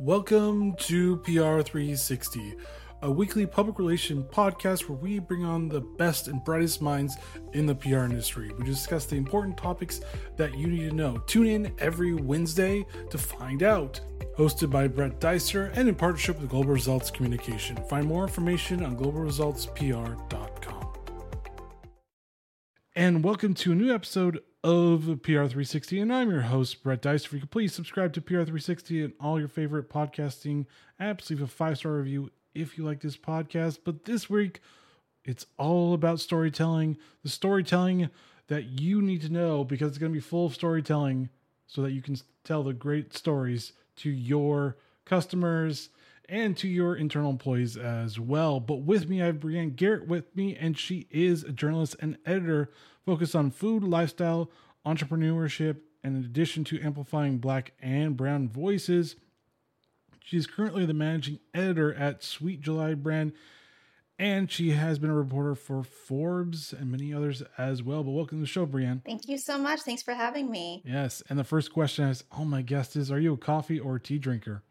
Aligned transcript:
Welcome 0.00 0.76
to 0.76 1.16
PR 1.16 1.60
360, 1.60 2.54
a 3.02 3.10
weekly 3.10 3.46
public 3.46 3.80
relation 3.80 4.22
podcast 4.22 4.88
where 4.88 4.96
we 4.96 5.18
bring 5.18 5.44
on 5.44 5.68
the 5.68 5.80
best 5.80 6.28
and 6.28 6.44
brightest 6.44 6.80
minds 6.80 7.16
in 7.52 7.66
the 7.66 7.74
PR 7.74 8.04
industry. 8.04 8.52
We 8.56 8.64
discuss 8.64 9.06
the 9.06 9.16
important 9.16 9.56
topics 9.56 10.00
that 10.36 10.56
you 10.56 10.68
need 10.68 10.90
to 10.90 10.94
know. 10.94 11.18
Tune 11.26 11.48
in 11.48 11.72
every 11.80 12.14
Wednesday 12.14 12.86
to 13.10 13.18
find 13.18 13.64
out. 13.64 14.00
Hosted 14.38 14.70
by 14.70 14.86
Brett 14.86 15.18
Dicer 15.18 15.72
and 15.74 15.88
in 15.88 15.96
partnership 15.96 16.38
with 16.38 16.50
Global 16.50 16.70
Results 16.70 17.10
Communication. 17.10 17.76
Find 17.88 18.06
more 18.06 18.22
information 18.22 18.84
on 18.84 18.96
globalresultspr.com. 18.96 20.94
And 22.94 23.24
welcome 23.24 23.52
to 23.54 23.72
a 23.72 23.74
new 23.74 23.92
episode 23.92 24.42
of 24.64 25.02
PR360, 25.02 26.02
and 26.02 26.12
I'm 26.12 26.30
your 26.30 26.42
host, 26.42 26.82
Brett 26.82 27.02
Dicer. 27.02 27.26
If 27.26 27.32
you 27.32 27.40
could 27.40 27.50
please 27.50 27.72
subscribe 27.72 28.12
to 28.14 28.20
PR360 28.20 29.04
and 29.04 29.12
all 29.20 29.38
your 29.38 29.48
favorite 29.48 29.88
podcasting 29.88 30.66
apps, 31.00 31.30
leave 31.30 31.42
a 31.42 31.46
five 31.46 31.78
star 31.78 31.92
review 31.92 32.30
if 32.54 32.76
you 32.76 32.84
like 32.84 33.00
this 33.00 33.16
podcast. 33.16 33.78
But 33.84 34.04
this 34.04 34.28
week, 34.28 34.60
it's 35.24 35.46
all 35.58 35.94
about 35.94 36.18
storytelling, 36.18 36.96
the 37.22 37.28
storytelling 37.28 38.10
that 38.48 38.80
you 38.80 39.00
need 39.00 39.20
to 39.22 39.32
know 39.32 39.62
because 39.62 39.88
it's 39.88 39.98
going 39.98 40.12
to 40.12 40.16
be 40.16 40.20
full 40.20 40.46
of 40.46 40.54
storytelling 40.54 41.28
so 41.68 41.82
that 41.82 41.92
you 41.92 42.02
can 42.02 42.16
tell 42.42 42.64
the 42.64 42.72
great 42.72 43.14
stories 43.14 43.72
to 43.96 44.10
your 44.10 44.76
customers 45.04 45.90
and 46.28 46.56
to 46.58 46.68
your 46.68 46.94
internal 46.94 47.30
employees 47.30 47.76
as 47.76 48.20
well. 48.20 48.60
But 48.60 48.82
with 48.82 49.08
me, 49.08 49.22
I 49.22 49.26
have 49.26 49.40
Brienne 49.40 49.70
Garrett 49.70 50.06
with 50.06 50.34
me, 50.36 50.54
and 50.56 50.78
she 50.78 51.06
is 51.10 51.42
a 51.42 51.52
journalist 51.52 51.96
and 52.00 52.18
editor 52.26 52.70
focused 53.06 53.34
on 53.34 53.50
food, 53.50 53.82
lifestyle, 53.82 54.50
entrepreneurship, 54.84 55.78
and 56.04 56.16
in 56.16 56.24
addition 56.24 56.64
to 56.64 56.80
amplifying 56.80 57.38
black 57.38 57.72
and 57.80 58.16
brown 58.16 58.48
voices, 58.48 59.16
she 60.22 60.36
is 60.36 60.46
currently 60.46 60.84
the 60.84 60.94
managing 60.94 61.38
editor 61.54 61.94
at 61.94 62.22
Sweet 62.22 62.60
July 62.60 62.94
brand, 62.94 63.32
and 64.18 64.50
she 64.50 64.72
has 64.72 64.98
been 64.98 65.10
a 65.10 65.14
reporter 65.14 65.54
for 65.54 65.82
Forbes 65.82 66.72
and 66.72 66.90
many 66.90 67.14
others 67.14 67.42
as 67.56 67.82
well. 67.82 68.02
But 68.02 68.10
welcome 68.10 68.38
to 68.38 68.42
the 68.42 68.46
show, 68.46 68.66
Brienne. 68.66 69.00
Thank 69.06 69.28
you 69.28 69.38
so 69.38 69.56
much. 69.56 69.80
Thanks 69.80 70.02
for 70.02 70.12
having 70.12 70.50
me. 70.50 70.82
Yes, 70.84 71.22
and 71.30 71.38
the 71.38 71.44
first 71.44 71.72
question 71.72 72.04
is, 72.06 72.24
oh 72.36 72.44
my 72.44 72.60
guest 72.62 72.94
is, 72.96 73.10
are 73.10 73.18
you 73.20 73.32
a 73.32 73.38
coffee 73.38 73.80
or 73.80 73.98
tea 73.98 74.18
drinker? 74.18 74.62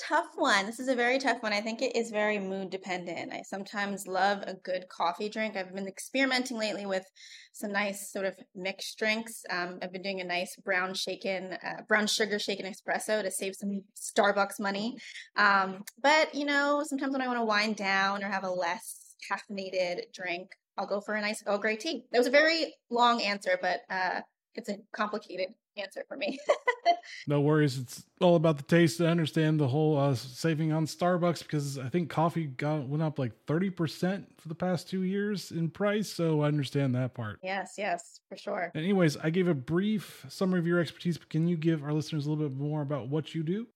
This 0.00 0.06
is 0.06 0.12
a 0.12 0.14
tough 0.14 0.30
one. 0.36 0.66
This 0.66 0.80
is 0.80 0.88
a 0.88 0.94
very 0.94 1.18
tough 1.18 1.42
one. 1.42 1.52
I 1.52 1.60
think 1.60 1.82
it 1.82 1.96
is 1.96 2.10
very 2.10 2.38
mood 2.38 2.70
dependent. 2.70 3.32
I 3.32 3.42
sometimes 3.42 4.06
love 4.06 4.42
a 4.42 4.54
good 4.54 4.86
coffee 4.88 5.28
drink. 5.28 5.56
I've 5.56 5.74
been 5.74 5.88
experimenting 5.88 6.58
lately 6.58 6.86
with 6.86 7.04
some 7.52 7.72
nice 7.72 8.12
sort 8.12 8.26
of 8.26 8.34
mixed 8.54 8.98
drinks. 8.98 9.42
Um, 9.50 9.78
I've 9.82 9.92
been 9.92 10.02
doing 10.02 10.20
a 10.20 10.24
nice 10.24 10.56
brown 10.64 10.94
shaken, 10.94 11.52
uh, 11.64 11.82
brown 11.88 12.06
sugar 12.06 12.38
shaken 12.38 12.66
espresso 12.66 13.22
to 13.22 13.30
save 13.30 13.54
some 13.54 13.82
Starbucks 13.98 14.60
money. 14.60 14.96
Um, 15.36 15.82
but 16.02 16.34
you 16.34 16.44
know, 16.44 16.82
sometimes 16.84 17.12
when 17.12 17.22
I 17.22 17.26
want 17.26 17.38
to 17.38 17.44
wind 17.44 17.76
down 17.76 18.22
or 18.22 18.28
have 18.28 18.44
a 18.44 18.50
less 18.50 19.16
caffeinated 19.30 20.12
drink, 20.14 20.50
I'll 20.78 20.86
go 20.86 21.00
for 21.00 21.14
a 21.14 21.20
nice 21.20 21.42
Earl 21.46 21.58
Grey 21.58 21.76
tea. 21.76 22.04
That 22.12 22.18
was 22.18 22.26
a 22.26 22.30
very 22.30 22.74
long 22.90 23.20
answer, 23.20 23.58
but 23.60 23.80
uh, 23.90 24.20
it's 24.54 24.68
a 24.68 24.78
complicated 24.92 25.54
answer 25.76 26.04
for 26.08 26.16
me. 26.16 26.38
no 27.26 27.40
worries. 27.40 27.78
It's 27.78 28.04
all 28.20 28.36
about 28.36 28.56
the 28.56 28.62
taste. 28.64 29.00
I 29.00 29.06
understand 29.06 29.60
the 29.60 29.68
whole 29.68 29.96
uh, 29.96 30.14
saving 30.14 30.72
on 30.72 30.86
Starbucks 30.86 31.40
because 31.40 31.78
I 31.78 31.88
think 31.88 32.10
coffee 32.10 32.46
got 32.46 32.88
went 32.88 33.02
up 33.02 33.18
like 33.18 33.32
30% 33.46 34.24
for 34.38 34.48
the 34.48 34.54
past 34.54 34.88
two 34.88 35.02
years 35.02 35.50
in 35.50 35.70
price. 35.70 36.08
So 36.08 36.42
I 36.42 36.48
understand 36.48 36.94
that 36.94 37.14
part. 37.14 37.38
Yes, 37.42 37.74
yes, 37.78 38.20
for 38.28 38.36
sure. 38.36 38.72
Anyways, 38.74 39.16
I 39.16 39.30
gave 39.30 39.48
a 39.48 39.54
brief 39.54 40.26
summary 40.28 40.58
of 40.58 40.66
your 40.66 40.80
expertise, 40.80 41.18
but 41.18 41.30
can 41.30 41.46
you 41.46 41.56
give 41.56 41.82
our 41.82 41.92
listeners 41.92 42.26
a 42.26 42.30
little 42.30 42.48
bit 42.48 42.56
more 42.56 42.82
about 42.82 43.08
what 43.08 43.34
you 43.34 43.42
do? 43.42 43.66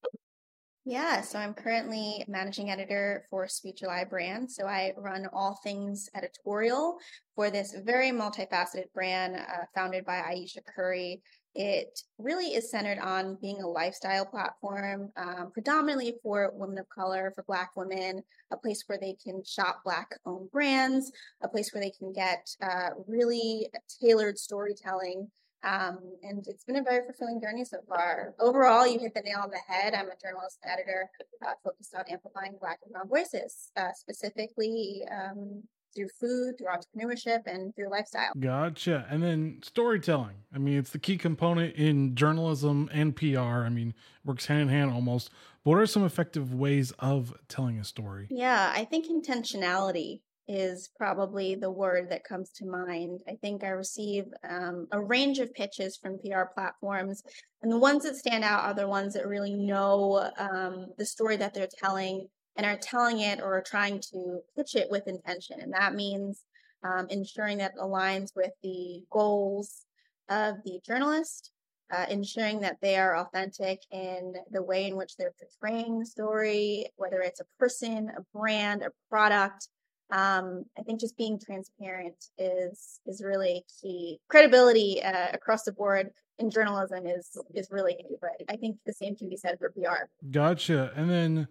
Yeah, 0.86 1.22
so 1.22 1.38
I'm 1.38 1.54
currently 1.54 2.22
managing 2.28 2.70
editor 2.70 3.24
for 3.30 3.48
Sweet 3.48 3.78
July 3.78 4.04
brand. 4.04 4.50
So 4.50 4.66
I 4.66 4.92
run 4.98 5.27
all 5.32 5.58
things 5.64 6.10
editorial 6.14 6.98
for 7.34 7.50
this 7.50 7.74
very 7.84 8.10
multifaceted 8.10 8.92
brand 8.92 9.36
uh, 9.36 9.64
founded 9.74 10.05
by 10.05 10.20
Ayesha 10.20 10.61
Curry. 10.61 11.23
It 11.55 12.00
really 12.18 12.48
is 12.48 12.70
centered 12.70 12.98
on 12.98 13.39
being 13.40 13.62
a 13.62 13.67
lifestyle 13.67 14.27
platform, 14.27 15.11
um, 15.17 15.52
predominantly 15.55 16.17
for 16.23 16.52
women 16.55 16.77
of 16.77 16.89
color, 16.90 17.33
for 17.34 17.44
Black 17.44 17.70
women, 17.77 18.23
a 18.50 18.56
place 18.58 18.84
where 18.86 18.98
they 18.98 19.17
can 19.24 19.42
shop 19.42 19.80
Black 19.84 20.11
owned 20.27 20.50
brands, 20.50 21.11
a 21.42 21.48
place 21.48 21.73
where 21.73 21.83
they 21.83 21.92
can 21.92 22.12
get 22.12 22.46
uh, 22.61 22.90
really 23.06 23.70
tailored 24.02 24.39
storytelling 24.39 25.30
um, 25.64 25.98
and 26.23 26.47
it's 26.47 26.64
been 26.64 26.77
a 26.77 26.83
very 26.83 27.05
fulfilling 27.05 27.41
journey 27.41 27.64
so 27.64 27.79
far. 27.89 28.35
Overall, 28.39 28.86
you 28.86 28.98
hit 28.98 29.14
the 29.14 29.23
nail 29.23 29.41
on 29.42 29.51
the 29.51 29.58
head. 29.67 29.95
I'm 29.95 30.07
a 30.07 30.17
journalist 30.23 30.58
editor 30.64 31.11
uh, 31.45 31.52
focused 31.63 31.95
on 31.95 32.05
amplifying 32.11 32.57
Black 32.61 32.80
and 32.85 32.92
Brown 32.92 33.08
voices, 33.08 33.70
uh, 33.77 33.92
specifically 33.95 35.03
um, 35.11 35.63
through 35.95 36.08
food, 36.20 36.58
through 36.58 36.69
entrepreneurship, 36.69 37.47
and 37.47 37.74
through 37.74 37.91
lifestyle. 37.91 38.33
Gotcha. 38.39 39.07
And 39.08 39.23
then 39.23 39.61
storytelling. 39.63 40.36
I 40.55 40.58
mean, 40.58 40.79
it's 40.79 40.91
the 40.91 40.98
key 40.98 41.17
component 41.17 41.77
in 41.77 42.14
journalism 42.14 42.91
and 42.92 43.17
PR. 43.17 43.39
I 43.39 43.69
mean, 43.69 43.95
works 44.24 44.47
hand 44.47 44.63
in 44.63 44.69
hand 44.69 44.91
almost. 44.91 45.30
But 45.64 45.70
what 45.70 45.79
are 45.79 45.86
some 45.86 46.05
effective 46.05 46.53
ways 46.53 46.92
of 46.98 47.35
telling 47.48 47.79
a 47.79 47.85
story? 47.85 48.27
Yeah, 48.30 48.73
I 48.74 48.85
think 48.85 49.07
intentionality 49.07 50.20
is 50.46 50.90
probably 50.96 51.55
the 51.55 51.70
word 51.70 52.10
that 52.10 52.24
comes 52.24 52.50
to 52.50 52.66
mind. 52.66 53.20
I 53.28 53.36
think 53.40 53.64
I 53.64 53.68
receive 53.68 54.27
um, 54.48 54.86
a 54.92 55.00
range 55.00 55.38
of 55.38 55.55
pitches 55.55 55.96
from 55.96 56.18
PR 56.18 56.44
platforms, 56.55 57.22
and 57.62 57.72
the 57.72 57.78
ones 57.78 58.05
that 58.05 58.16
stand 58.16 58.44
out 58.44 58.64
are 58.64 58.74
the 58.74 58.88
ones 58.88 59.14
that 59.14 59.27
really 59.27 59.55
know 59.55 60.30
um, 60.38 60.88
the 60.98 61.06
story 61.06 61.36
that 61.36 61.55
they're 61.55 61.68
telling 61.82 62.28
and 62.56 62.66
are 62.66 62.77
telling 62.77 63.20
it 63.20 63.40
or 63.40 63.56
are 63.58 63.64
trying 63.66 64.00
to 64.12 64.40
pitch 64.56 64.77
it 64.77 64.88
with 64.90 65.08
intention. 65.08 65.60
And 65.60 65.72
that 65.72 65.94
means 65.94 66.42
um, 66.84 67.06
ensuring 67.11 67.58
that 67.58 67.72
it 67.76 67.82
aligns 67.82 68.30
with 68.36 68.52
the 68.62 69.02
goals 69.11 69.86
of 70.28 70.56
the 70.64 70.78
journalist, 70.86 71.50
uh, 71.92 72.06
ensuring 72.08 72.61
that 72.61 72.76
they 72.80 72.96
are 72.96 73.16
authentic 73.16 73.80
in 73.90 74.34
the 74.50 74.62
way 74.62 74.86
in 74.86 74.96
which 74.96 75.16
they're 75.16 75.34
portraying 75.38 75.98
the 75.98 76.06
story, 76.06 76.86
whether 76.96 77.20
it's 77.20 77.40
a 77.40 77.46
person, 77.58 78.11
a 78.16 78.38
brand, 78.38 78.82
a 78.82 78.90
product 79.11 79.68
um, 80.11 80.65
I 80.79 80.83
think 80.83 81.01
just 81.01 81.17
being 81.17 81.39
transparent 81.39 82.27
is 82.39 83.01
is 83.07 83.23
really 83.23 83.65
key. 83.81 84.20
Credibility 84.29 85.03
uh, 85.03 85.29
across 85.33 85.65
the 85.65 85.73
board 85.73 86.11
in 86.39 86.51
journalism 86.51 87.07
is 87.07 87.37
is 87.55 87.69
really 87.70 87.95
key, 87.95 88.17
but 88.20 88.33
I 88.48 88.57
think 88.57 88.77
the 88.87 88.92
same 88.92 89.17
can 89.17 89.29
be 89.29 89.37
said 89.37 89.59
for 89.59 89.70
PR. 89.70 90.07
Gotcha. 90.31 90.92
And 90.95 91.09
then 91.11 91.48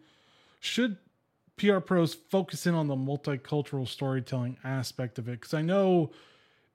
should 0.59 0.97
PR 1.57 1.79
pros 1.79 2.13
focus 2.13 2.65
in 2.67 2.75
on 2.75 2.87
the 2.87 2.95
multicultural 2.95 3.87
storytelling 3.87 4.57
aspect 4.63 5.17
of 5.19 5.27
it? 5.27 5.41
Because 5.41 5.53
I 5.53 5.61
know 5.61 6.11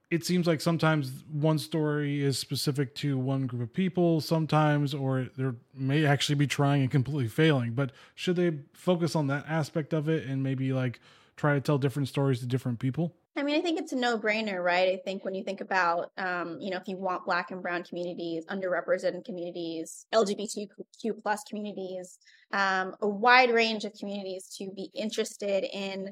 it 0.09 0.25
seems 0.25 0.47
like 0.47 0.59
sometimes 0.59 1.23
one 1.31 1.59
story 1.59 2.23
is 2.23 2.37
specific 2.37 2.95
to 2.95 3.17
one 3.17 3.45
group 3.45 3.61
of 3.61 3.73
people, 3.73 4.21
sometimes, 4.21 4.93
or 4.93 5.27
there 5.37 5.55
may 5.75 6.05
actually 6.05 6.35
be 6.35 6.47
trying 6.47 6.81
and 6.81 6.89
completely 6.89 7.27
failing. 7.27 7.73
But 7.73 7.91
should 8.15 8.35
they 8.35 8.53
focus 8.73 9.15
on 9.15 9.27
that 9.27 9.45
aspect 9.47 9.93
of 9.93 10.09
it 10.09 10.27
and 10.27 10.41
maybe 10.41 10.73
like 10.73 10.99
try 11.39 11.53
to 11.53 11.61
tell 11.61 11.77
different 11.77 12.07
stories 12.07 12.39
to 12.41 12.45
different 12.45 12.79
people? 12.79 13.15
I 13.35 13.43
mean, 13.43 13.55
I 13.57 13.61
think 13.61 13.79
it's 13.79 13.93
a 13.93 13.95
no-brainer, 13.95 14.61
right? 14.61 14.89
I 14.89 14.97
think 15.05 15.23
when 15.23 15.33
you 15.33 15.43
think 15.43 15.61
about, 15.61 16.11
um, 16.17 16.57
you 16.59 16.69
know, 16.69 16.77
if 16.77 16.87
you 16.87 16.97
want 16.97 17.25
Black 17.25 17.51
and 17.51 17.61
Brown 17.61 17.83
communities, 17.83 18.45
underrepresented 18.47 19.23
communities, 19.23 20.05
LGBTQ 20.13 21.23
plus 21.23 21.43
communities, 21.49 22.19
um, 22.51 22.95
a 23.01 23.07
wide 23.07 23.51
range 23.51 23.85
of 23.85 23.93
communities 23.93 24.53
to 24.57 24.69
be 24.75 24.89
interested 24.93 25.63
in 25.63 26.11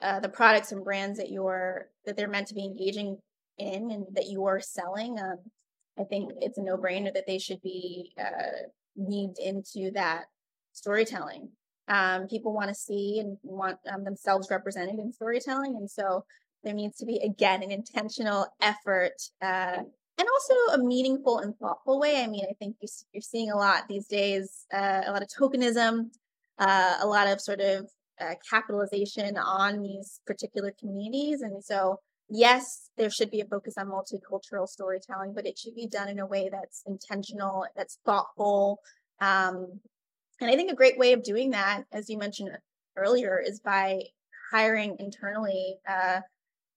uh, 0.00 0.20
the 0.20 0.28
products 0.28 0.72
and 0.72 0.82
brands 0.82 1.18
that 1.18 1.30
you're 1.30 1.88
that 2.06 2.16
they're 2.16 2.28
meant 2.28 2.48
to 2.48 2.54
be 2.54 2.64
engaging 2.64 3.18
in 3.58 3.90
and 3.90 4.06
that 4.12 4.28
you 4.28 4.46
are 4.46 4.60
selling. 4.60 5.18
Um, 5.18 5.38
I 5.98 6.04
think 6.04 6.32
it's 6.40 6.56
a 6.56 6.62
no-brainer 6.62 7.12
that 7.12 7.26
they 7.26 7.38
should 7.38 7.60
be 7.60 8.14
uh, 8.18 8.68
weaved 8.96 9.38
into 9.38 9.90
that 9.92 10.24
storytelling 10.72 11.50
um, 11.88 12.26
people 12.28 12.52
want 12.52 12.68
to 12.68 12.74
see 12.74 13.18
and 13.20 13.36
want 13.42 13.78
um, 13.92 14.04
themselves 14.04 14.48
represented 14.50 14.98
in 14.98 15.12
storytelling. 15.12 15.76
And 15.76 15.90
so 15.90 16.24
there 16.62 16.74
needs 16.74 16.96
to 16.98 17.06
be, 17.06 17.18
again, 17.18 17.62
an 17.62 17.70
intentional 17.70 18.46
effort 18.60 19.20
uh, 19.40 19.78
and 20.18 20.28
also 20.28 20.80
a 20.80 20.84
meaningful 20.84 21.38
and 21.38 21.56
thoughtful 21.56 21.98
way. 21.98 22.22
I 22.22 22.26
mean, 22.26 22.44
I 22.48 22.54
think 22.54 22.76
you're 22.80 23.22
seeing 23.22 23.50
a 23.50 23.56
lot 23.56 23.88
these 23.88 24.06
days, 24.06 24.66
uh, 24.72 25.02
a 25.06 25.10
lot 25.10 25.22
of 25.22 25.28
tokenism, 25.28 26.10
uh, 26.58 26.96
a 27.00 27.06
lot 27.06 27.26
of 27.26 27.40
sort 27.40 27.60
of 27.60 27.88
uh, 28.20 28.34
capitalization 28.48 29.36
on 29.36 29.82
these 29.82 30.20
particular 30.26 30.72
communities. 30.78 31.40
And 31.40 31.64
so, 31.64 31.98
yes, 32.28 32.90
there 32.96 33.10
should 33.10 33.30
be 33.30 33.40
a 33.40 33.46
focus 33.46 33.74
on 33.76 33.88
multicultural 33.88 34.68
storytelling, 34.68 35.32
but 35.34 35.46
it 35.46 35.58
should 35.58 35.74
be 35.74 35.86
done 35.86 36.08
in 36.08 36.20
a 36.20 36.26
way 36.26 36.48
that's 36.52 36.82
intentional, 36.86 37.66
that's 37.74 37.98
thoughtful, 38.04 38.80
um, 39.20 39.80
and 40.42 40.50
I 40.50 40.56
think 40.56 40.70
a 40.70 40.74
great 40.74 40.98
way 40.98 41.12
of 41.12 41.22
doing 41.22 41.50
that, 41.50 41.84
as 41.92 42.10
you 42.10 42.18
mentioned 42.18 42.50
earlier, 42.96 43.38
is 43.38 43.60
by 43.60 44.02
hiring 44.50 44.96
internally 44.98 45.76
uh, 45.88 46.20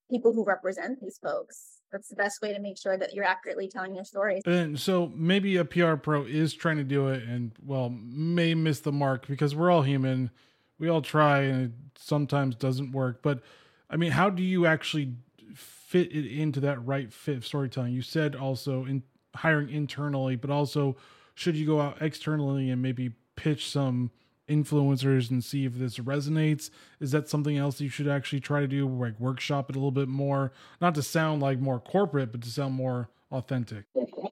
people 0.10 0.34
who 0.34 0.46
represent 0.46 1.00
these 1.02 1.18
folks. 1.18 1.82
that's 1.92 2.10
the 2.10 2.16
best 2.16 2.42
way 2.42 2.54
to 2.54 2.60
make 2.60 2.78
sure 2.78 2.98
that 2.98 3.14
you're 3.14 3.26
accurately 3.26 3.68
telling 3.68 3.96
your 3.96 4.04
stories. 4.04 4.42
And 4.46 4.80
so 4.80 5.12
maybe 5.16 5.58
a 5.58 5.66
PR 5.66 5.96
pro 5.96 6.26
is 6.26 6.54
trying 6.54 6.78
to 6.78 6.84
do 6.84 7.08
it 7.08 7.24
and 7.24 7.52
well 7.64 7.90
may 7.90 8.54
miss 8.54 8.82
the 8.82 8.92
mark 8.92 9.28
because 9.28 9.56
we're 9.56 9.72
all 9.72 9.82
human. 9.82 10.30
We 10.78 10.90
all 10.90 11.02
try 11.02 11.42
and 11.42 11.66
it 11.66 11.72
sometimes 11.98 12.56
doesn't 12.56 12.92
work. 12.92 13.22
But 13.24 13.42
I 13.90 13.98
mean, 13.98 14.12
how 14.12 14.30
do 14.30 14.44
you 14.44 14.66
actually 14.66 15.14
fit 15.56 16.12
it 16.12 16.26
into 16.28 16.60
that 16.62 16.86
right 16.86 17.12
fit 17.12 17.38
of 17.38 17.46
storytelling? 17.46 17.94
You 17.94 18.02
said 18.02 18.36
also 18.36 18.86
in 18.86 19.04
hiring 19.34 19.70
internally, 19.70 20.36
but 20.36 20.50
also 20.50 20.98
should 21.34 21.56
you 21.56 21.66
go 21.66 21.82
out 21.82 22.02
externally 22.02 22.70
and 22.70 22.82
maybe 22.82 23.14
pitch 23.36 23.70
some 23.70 24.12
influencers 24.50 25.32
and 25.32 25.44
see 25.44 25.66
if 25.66 25.76
this 25.76 25.98
resonates. 25.98 26.70
Is 27.00 27.12
that 27.12 27.30
something 27.30 27.58
else 27.58 27.82
you 27.82 27.90
should 27.90 28.08
actually 28.08 28.40
try 28.40 28.60
to 28.60 28.68
do 28.68 28.88
like 28.88 29.20
workshop 29.20 29.70
it 29.70 29.76
a 29.76 29.80
little 29.80 29.92
bit 29.92 30.08
more? 30.08 30.52
Not 30.80 30.96
to 30.96 31.04
sound 31.04 31.42
like 31.42 31.60
more 31.60 31.80
corporate 31.80 32.32
but 32.32 32.42
to 32.42 32.50
sound 32.50 32.76
more 32.76 33.10
authentic. 33.32 33.86
Yeah 33.96 34.30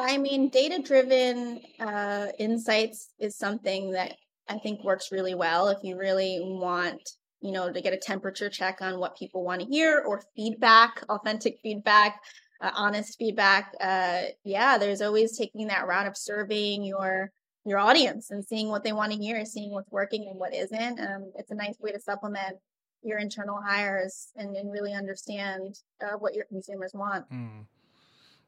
i 0.00 0.18
mean 0.18 0.48
data 0.48 0.80
driven 0.82 1.60
uh, 1.80 2.26
insights 2.38 3.10
is 3.18 3.36
something 3.36 3.92
that 3.92 4.16
i 4.48 4.58
think 4.58 4.82
works 4.84 5.12
really 5.12 5.34
well 5.34 5.68
if 5.68 5.78
you 5.82 5.98
really 5.98 6.38
want 6.42 7.16
you 7.40 7.52
know 7.52 7.72
to 7.72 7.80
get 7.80 7.92
a 7.92 7.96
temperature 7.96 8.48
check 8.48 8.78
on 8.80 8.98
what 8.98 9.16
people 9.16 9.44
want 9.44 9.60
to 9.60 9.66
hear 9.66 10.02
or 10.06 10.22
feedback 10.34 11.02
authentic 11.08 11.58
feedback 11.62 12.20
uh, 12.60 12.70
honest 12.74 13.18
feedback 13.18 13.72
uh, 13.80 14.22
yeah 14.44 14.78
there's 14.78 15.00
always 15.02 15.36
taking 15.36 15.68
that 15.68 15.86
route 15.86 16.06
of 16.06 16.16
surveying 16.16 16.82
your 16.82 17.30
your 17.68 17.78
audience 17.78 18.30
and 18.30 18.44
seeing 18.44 18.68
what 18.68 18.82
they 18.82 18.92
want 18.92 19.12
to 19.12 19.18
hear, 19.18 19.44
seeing 19.44 19.70
what's 19.70 19.90
working 19.90 20.26
and 20.28 20.38
what 20.38 20.54
isn't. 20.54 21.00
Um, 21.00 21.30
it's 21.36 21.50
a 21.50 21.54
nice 21.54 21.78
way 21.80 21.92
to 21.92 22.00
supplement 22.00 22.56
your 23.02 23.18
internal 23.18 23.60
hires 23.60 24.32
and, 24.36 24.56
and 24.56 24.72
really 24.72 24.94
understand 24.94 25.78
uh, 26.02 26.16
what 26.18 26.34
your 26.34 26.44
consumers 26.46 26.92
want. 26.94 27.30
Mm. 27.30 27.66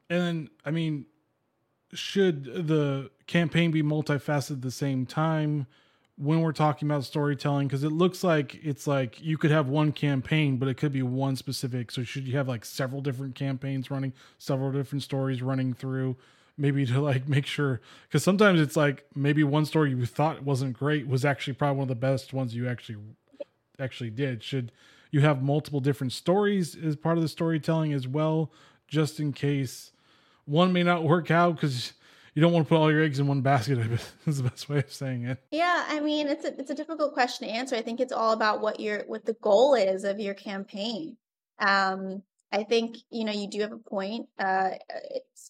And 0.09 0.21
then, 0.21 0.49
I 0.65 0.71
mean, 0.71 1.05
should 1.93 2.45
the 2.45 3.11
campaign 3.27 3.71
be 3.71 3.83
multifaceted 3.83 4.51
at 4.51 4.61
the 4.61 4.71
same 4.71 5.05
time 5.05 5.67
when 6.21 6.41
we're 6.41 6.51
talking 6.51 6.87
about 6.87 7.03
storytelling? 7.03 7.67
Because 7.67 7.83
it 7.83 7.91
looks 7.91 8.23
like 8.23 8.59
it's 8.63 8.85
like 8.85 9.19
you 9.21 9.37
could 9.37 9.51
have 9.51 9.67
one 9.67 9.91
campaign, 9.91 10.57
but 10.57 10.67
it 10.67 10.75
could 10.75 10.93
be 10.93 11.01
one 11.01 11.35
specific. 11.35 11.91
So, 11.91 12.03
should 12.03 12.27
you 12.27 12.37
have 12.37 12.47
like 12.47 12.63
several 12.63 13.01
different 13.01 13.35
campaigns 13.35 13.89
running, 13.89 14.13
several 14.37 14.71
different 14.71 15.03
stories 15.03 15.41
running 15.41 15.73
through? 15.73 16.15
maybe 16.57 16.85
to 16.85 16.99
like 17.01 17.27
make 17.27 17.45
sure 17.45 17.81
because 18.07 18.23
sometimes 18.23 18.59
it's 18.59 18.75
like 18.75 19.05
maybe 19.15 19.43
one 19.43 19.65
story 19.65 19.89
you 19.89 20.05
thought 20.05 20.43
wasn't 20.43 20.77
great 20.77 21.07
was 21.07 21.25
actually 21.25 21.53
probably 21.53 21.77
one 21.77 21.83
of 21.83 21.89
the 21.89 21.95
best 21.95 22.33
ones 22.33 22.53
you 22.53 22.67
actually 22.67 22.97
actually 23.79 24.09
did 24.09 24.43
should 24.43 24.71
you 25.11 25.21
have 25.21 25.41
multiple 25.41 25.79
different 25.79 26.13
stories 26.13 26.75
as 26.75 26.95
part 26.95 27.17
of 27.17 27.23
the 27.23 27.29
storytelling 27.29 27.93
as 27.93 28.07
well 28.07 28.51
just 28.87 29.19
in 29.19 29.31
case 29.31 29.91
one 30.45 30.73
may 30.73 30.83
not 30.83 31.03
work 31.03 31.31
out 31.31 31.55
because 31.55 31.93
you 32.33 32.41
don't 32.41 32.53
want 32.53 32.65
to 32.65 32.69
put 32.69 32.77
all 32.77 32.91
your 32.91 33.03
eggs 33.03 33.19
in 33.19 33.27
one 33.27 33.41
basket 33.41 33.77
is 34.25 34.37
the 34.37 34.43
best 34.43 34.69
way 34.69 34.79
of 34.79 34.91
saying 34.91 35.25
it 35.25 35.37
yeah 35.51 35.85
i 35.87 35.99
mean 35.99 36.27
it's 36.27 36.45
a, 36.45 36.59
it's 36.59 36.71
a 36.71 36.75
difficult 36.75 37.13
question 37.13 37.47
to 37.47 37.53
answer 37.53 37.75
i 37.75 37.81
think 37.81 37.99
it's 37.99 38.13
all 38.13 38.33
about 38.33 38.61
what 38.61 38.79
your 38.79 39.03
what 39.07 39.25
the 39.25 39.35
goal 39.41 39.73
is 39.73 40.03
of 40.03 40.19
your 40.19 40.33
campaign 40.33 41.17
um 41.59 42.21
I 42.51 42.63
think 42.63 42.97
you 43.09 43.23
know 43.23 43.31
you 43.31 43.47
do 43.47 43.61
have 43.61 43.71
a 43.71 43.77
point. 43.77 44.27
Uh, 44.37 44.71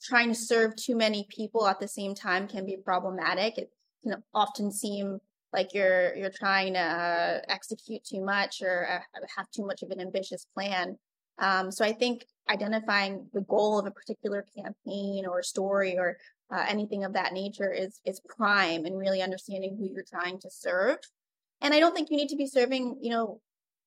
trying 0.03 0.29
to 0.29 0.35
serve 0.35 0.75
too 0.75 0.95
many 0.95 1.25
people 1.29 1.67
at 1.67 1.79
the 1.79 1.87
same 1.87 2.13
time 2.13 2.47
can 2.47 2.65
be 2.65 2.77
problematic. 2.77 3.57
It 3.57 3.71
can 4.03 4.23
often 4.33 4.71
seem 4.71 5.19
like 5.51 5.73
you're 5.73 6.15
you're 6.15 6.31
trying 6.31 6.73
to 6.73 6.79
uh, 6.79 7.39
execute 7.47 8.03
too 8.03 8.23
much 8.23 8.61
or 8.61 8.87
uh, 8.87 9.25
have 9.35 9.49
too 9.51 9.65
much 9.65 9.81
of 9.81 9.89
an 9.89 9.99
ambitious 9.99 10.45
plan. 10.53 10.97
Um, 11.39 11.71
so 11.71 11.83
I 11.83 11.91
think 11.91 12.25
identifying 12.49 13.27
the 13.33 13.41
goal 13.41 13.79
of 13.79 13.87
a 13.87 13.91
particular 13.91 14.45
campaign 14.55 15.25
or 15.25 15.41
story 15.41 15.97
or 15.97 16.17
uh, 16.53 16.65
anything 16.67 17.03
of 17.03 17.13
that 17.13 17.33
nature 17.33 17.71
is 17.71 17.99
is 18.05 18.21
prime 18.21 18.85
and 18.85 18.97
really 18.97 19.21
understanding 19.21 19.77
who 19.77 19.89
you're 19.91 20.03
trying 20.03 20.39
to 20.39 20.49
serve. 20.49 20.97
And 21.61 21.73
I 21.73 21.79
don't 21.79 21.95
think 21.95 22.09
you 22.09 22.17
need 22.17 22.29
to 22.29 22.35
be 22.35 22.47
serving, 22.47 22.97
you 23.01 23.11
know, 23.11 23.39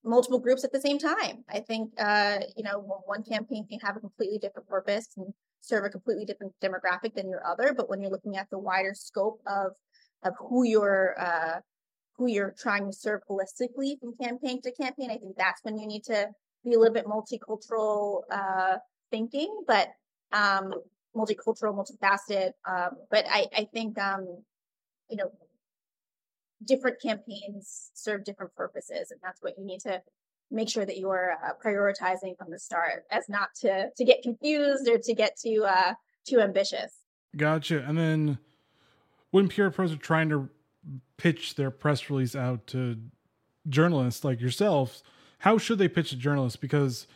multiple 0.04 0.38
groups 0.38 0.64
at 0.64 0.72
the 0.72 0.80
same 0.80 0.98
time. 0.98 1.44
I 1.48 1.60
think, 1.60 1.90
uh, 1.98 2.38
you 2.56 2.62
know, 2.62 3.02
one 3.06 3.22
campaign 3.22 3.66
can 3.68 3.80
have 3.80 3.96
a 3.96 4.00
completely 4.00 4.38
different 4.38 4.68
purpose 4.68 5.08
and 5.16 5.32
serve 5.60 5.84
a 5.84 5.90
completely 5.90 6.24
different 6.24 6.52
demographic 6.62 7.14
than 7.14 7.28
your 7.28 7.44
other. 7.46 7.74
But 7.74 7.88
when 7.88 8.00
you're 8.00 8.10
looking 8.10 8.36
at 8.36 8.48
the 8.50 8.58
wider 8.58 8.94
scope 8.94 9.40
of 9.46 9.72
of 10.22 10.34
who 10.38 10.64
you're 10.64 11.20
uh, 11.20 11.60
who 12.16 12.28
you're 12.28 12.54
trying 12.58 12.86
to 12.86 12.92
serve 12.92 13.20
holistically 13.28 13.98
from 13.98 14.14
campaign 14.22 14.60
to 14.62 14.72
campaign, 14.72 15.10
I 15.10 15.18
think 15.18 15.36
that's 15.36 15.62
when 15.64 15.78
you 15.78 15.86
need 15.86 16.04
to 16.04 16.28
be 16.64 16.74
a 16.74 16.78
little 16.78 16.94
bit 16.94 17.06
multicultural 17.06 18.22
uh, 18.30 18.76
thinking, 19.10 19.64
but 19.66 19.88
um, 20.32 20.72
multicultural, 21.16 21.74
multifaceted. 21.74 22.52
Um, 22.66 22.96
but 23.10 23.24
I, 23.28 23.46
I 23.56 23.68
think, 23.72 23.98
um, 23.98 24.42
you 25.08 25.16
know, 25.16 25.30
different 26.64 27.00
campaigns 27.00 27.90
serve 27.94 28.24
different 28.24 28.54
purposes, 28.54 29.10
and 29.10 29.20
that's 29.22 29.42
what 29.42 29.54
you 29.58 29.64
need 29.64 29.80
to 29.80 30.02
make 30.50 30.68
sure 30.68 30.84
that 30.84 30.98
you're 30.98 31.36
uh, 31.44 31.50
prioritizing 31.64 32.36
from 32.38 32.50
the 32.50 32.58
start, 32.58 33.04
as 33.10 33.28
not 33.28 33.54
to 33.60 33.90
to 33.96 34.04
get 34.04 34.22
confused 34.22 34.88
or 34.88 34.98
to 34.98 35.14
get 35.14 35.38
too 35.38 35.64
uh, 35.66 35.94
too 36.26 36.40
ambitious. 36.40 36.92
Gotcha. 37.36 37.84
And 37.86 37.98
then 37.98 38.38
when 39.30 39.48
PR 39.48 39.68
pros 39.68 39.92
are 39.92 39.96
trying 39.96 40.28
to 40.28 40.48
pitch 41.16 41.56
their 41.56 41.70
press 41.70 42.08
release 42.08 42.36
out 42.36 42.66
to 42.68 42.98
journalists 43.68 44.24
like 44.24 44.40
yourselves, 44.40 45.02
how 45.38 45.58
should 45.58 45.78
they 45.78 45.88
pitch 45.88 46.10
to 46.10 46.16
journalists? 46.16 46.56
Because 46.56 47.06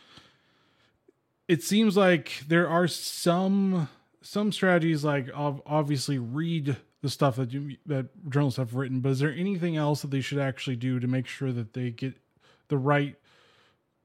it 1.49 1.63
seems 1.63 1.97
like 1.97 2.43
there 2.47 2.69
are 2.69 2.87
some 2.87 3.89
some 4.21 4.51
strategies 4.51 5.03
like 5.03 5.29
obviously 5.35 6.19
read 6.19 6.77
the 7.01 7.09
stuff 7.09 7.37
that 7.37 7.51
you 7.51 7.75
that 7.87 8.05
journalists 8.29 8.57
have 8.57 8.75
written, 8.75 8.99
but 8.99 9.09
is 9.09 9.19
there 9.19 9.33
anything 9.33 9.75
else 9.75 10.03
that 10.03 10.11
they 10.11 10.21
should 10.21 10.37
actually 10.37 10.75
do 10.75 10.99
to 10.99 11.07
make 11.07 11.25
sure 11.25 11.51
that 11.51 11.73
they 11.73 11.89
get 11.89 12.13
the 12.67 12.77
right 12.77 13.15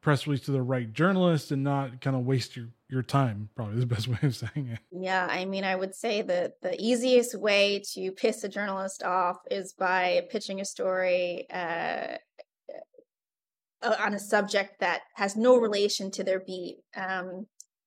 press 0.01 0.27
release 0.27 0.41
to 0.47 0.53
the 0.53 0.63
right 0.63 0.93
journalist 0.93 1.51
and 1.51 1.63
not 1.63 2.01
kind 2.01 2.17
of 2.17 2.25
waste 2.25 2.57
your 2.57 2.69
your 2.89 3.03
time 3.03 3.49
probably 3.55 3.79
the 3.79 3.87
best 3.87 4.09
way 4.09 4.19
of 4.23 4.35
saying 4.35 4.69
it? 4.69 4.79
Yeah 4.91 5.27
i 5.31 5.45
mean 5.45 5.65
i 5.65 5.75
would 5.75 5.95
say 5.95 6.23
that 6.23 6.61
the 6.63 6.81
easiest 6.81 7.35
way 7.35 7.83
to 7.93 8.13
piss 8.13 8.45
a 8.45 8.49
journalist 8.49 9.03
off 9.03 9.39
is 9.51 9.73
by 9.73 10.27
pitching 10.31 10.61
a 10.61 10.65
story 10.65 11.47
uh, 11.51 12.17
uh 13.83 13.97
on 14.01 14.15
a 14.15 14.19
subject 14.19 14.81
that 14.81 15.03
has 15.15 15.37
no 15.37 15.57
relation 15.57 16.11
to 16.13 16.25
their 16.25 16.41
beat 16.41 16.79
um, 16.97 17.47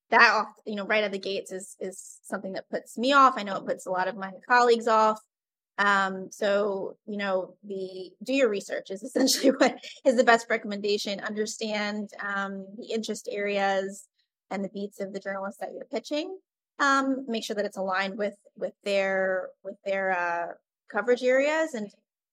that 0.09 0.33
off, 0.33 0.47
you 0.65 0.75
know, 0.75 0.85
right 0.85 1.03
of 1.03 1.11
the 1.11 1.19
gates 1.19 1.51
is 1.51 1.75
is 1.79 2.19
something 2.23 2.53
that 2.53 2.69
puts 2.69 2.97
me 2.97 3.13
off. 3.13 3.35
I 3.37 3.43
know 3.43 3.57
it 3.57 3.65
puts 3.65 3.85
a 3.85 3.91
lot 3.91 4.07
of 4.07 4.15
my 4.15 4.31
colleagues 4.47 4.87
off. 4.87 5.19
Um, 5.77 6.29
so 6.31 6.97
you 7.05 7.17
know, 7.17 7.55
the 7.63 8.11
do 8.23 8.33
your 8.33 8.49
research 8.49 8.89
is 8.89 9.03
essentially 9.03 9.49
what 9.49 9.77
is 10.05 10.15
the 10.15 10.23
best 10.23 10.47
recommendation. 10.49 11.19
Understand 11.19 12.09
um, 12.23 12.65
the 12.77 12.87
interest 12.91 13.27
areas 13.31 14.07
and 14.49 14.63
the 14.63 14.69
beats 14.69 15.01
of 15.01 15.13
the 15.13 15.19
journalists 15.19 15.59
that 15.59 15.73
you're 15.73 15.85
pitching. 15.85 16.37
Um, 16.79 17.25
make 17.27 17.43
sure 17.43 17.55
that 17.55 17.65
it's 17.65 17.77
aligned 17.77 18.17
with 18.17 18.37
with 18.55 18.73
their 18.83 19.49
with 19.63 19.77
their 19.85 20.11
uh, 20.11 20.53
coverage 20.89 21.23
areas, 21.23 21.73
and 21.73 21.91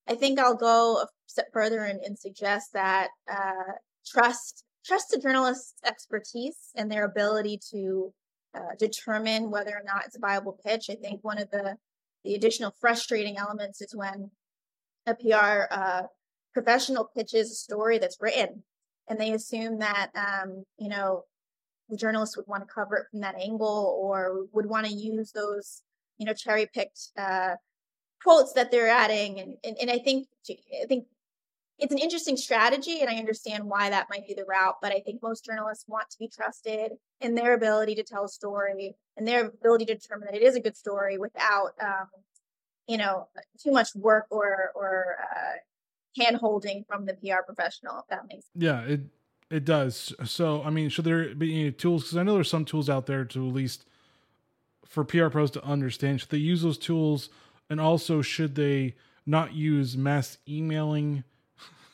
I 0.08 0.14
think 0.14 0.38
I'll 0.38 0.56
go 0.56 0.98
a 0.98 1.06
step 1.26 1.46
further 1.52 1.84
and, 1.84 2.00
and 2.00 2.18
suggest 2.18 2.72
that 2.74 3.08
uh, 3.30 3.72
trust 4.06 4.64
trust 4.84 5.08
the 5.10 5.18
journalist's 5.18 5.74
expertise 5.84 6.70
and 6.76 6.90
their 6.90 7.04
ability 7.04 7.58
to 7.70 8.12
uh, 8.54 8.74
determine 8.78 9.50
whether 9.50 9.70
or 9.70 9.82
not 9.84 10.04
it's 10.04 10.16
a 10.16 10.20
viable 10.20 10.58
pitch. 10.64 10.86
I 10.90 10.94
think 10.94 11.20
one 11.22 11.38
of 11.38 11.50
the 11.50 11.76
the 12.24 12.34
additional 12.34 12.74
frustrating 12.80 13.36
elements 13.36 13.80
is 13.80 13.94
when 13.94 14.30
a 15.06 15.14
PR 15.14 15.64
uh, 15.70 16.02
professional 16.52 17.08
pitches 17.16 17.50
a 17.50 17.54
story 17.54 17.98
that's 17.98 18.18
written, 18.20 18.62
and 19.08 19.20
they 19.20 19.32
assume 19.32 19.78
that 19.78 20.10
um, 20.14 20.64
you 20.78 20.88
know 20.88 21.22
the 21.88 21.96
journalist 21.96 22.36
would 22.36 22.46
want 22.46 22.66
to 22.66 22.72
cover 22.72 22.96
it 22.96 23.06
from 23.10 23.20
that 23.20 23.34
angle 23.36 23.98
or 24.00 24.46
would 24.52 24.66
want 24.66 24.86
to 24.86 24.92
use 24.92 25.32
those 25.32 25.82
you 26.18 26.26
know 26.26 26.34
cherry 26.34 26.66
picked 26.72 27.08
uh, 27.18 27.54
quotes 28.24 28.54
that 28.54 28.70
they're 28.70 28.88
adding, 28.88 29.38
and, 29.38 29.56
and 29.62 29.76
and 29.80 29.90
I 29.90 29.98
think 29.98 30.26
I 30.50 30.86
think 30.86 31.06
it's 31.78 31.92
an 31.92 31.98
interesting 31.98 32.36
strategy 32.36 33.00
and 33.00 33.10
I 33.10 33.16
understand 33.16 33.64
why 33.64 33.90
that 33.90 34.08
might 34.08 34.26
be 34.26 34.34
the 34.34 34.44
route, 34.44 34.76
but 34.80 34.92
I 34.92 35.00
think 35.00 35.22
most 35.22 35.44
journalists 35.44 35.84
want 35.88 36.08
to 36.10 36.18
be 36.18 36.28
trusted 36.28 36.92
in 37.20 37.34
their 37.34 37.54
ability 37.54 37.96
to 37.96 38.02
tell 38.02 38.24
a 38.24 38.28
story 38.28 38.94
and 39.16 39.26
their 39.26 39.46
ability 39.46 39.86
to 39.86 39.94
determine 39.94 40.26
that 40.26 40.36
it 40.36 40.42
is 40.42 40.54
a 40.54 40.60
good 40.60 40.76
story 40.76 41.18
without, 41.18 41.72
um, 41.82 42.06
you 42.86 42.96
know, 42.96 43.28
too 43.62 43.72
much 43.72 43.88
work 43.96 44.26
or, 44.30 44.70
or, 44.74 45.16
uh, 45.34 46.22
hand 46.22 46.36
holding 46.36 46.84
from 46.84 47.06
the 47.06 47.14
PR 47.14 47.42
professional, 47.44 47.98
if 47.98 48.06
that 48.08 48.22
makes 48.28 48.46
sense. 48.46 48.62
Yeah, 48.62 48.82
it, 48.82 49.00
it 49.50 49.64
does. 49.64 50.14
So, 50.24 50.62
I 50.62 50.70
mean, 50.70 50.90
should 50.90 51.04
there 51.04 51.34
be 51.34 51.60
any 51.60 51.72
tools? 51.72 52.04
Because 52.04 52.18
I 52.18 52.22
know 52.22 52.34
there's 52.34 52.48
some 52.48 52.64
tools 52.64 52.88
out 52.88 53.06
there 53.06 53.24
to 53.24 53.48
at 53.48 53.52
least 53.52 53.84
for 54.86 55.04
PR 55.04 55.26
pros 55.26 55.50
to 55.52 55.64
understand. 55.64 56.20
Should 56.20 56.30
they 56.30 56.36
use 56.38 56.62
those 56.62 56.78
tools? 56.78 57.30
And 57.70 57.80
also, 57.80 58.22
should 58.22 58.54
they 58.54 58.94
not 59.26 59.54
use 59.54 59.96
mass 59.96 60.38
emailing? 60.48 61.24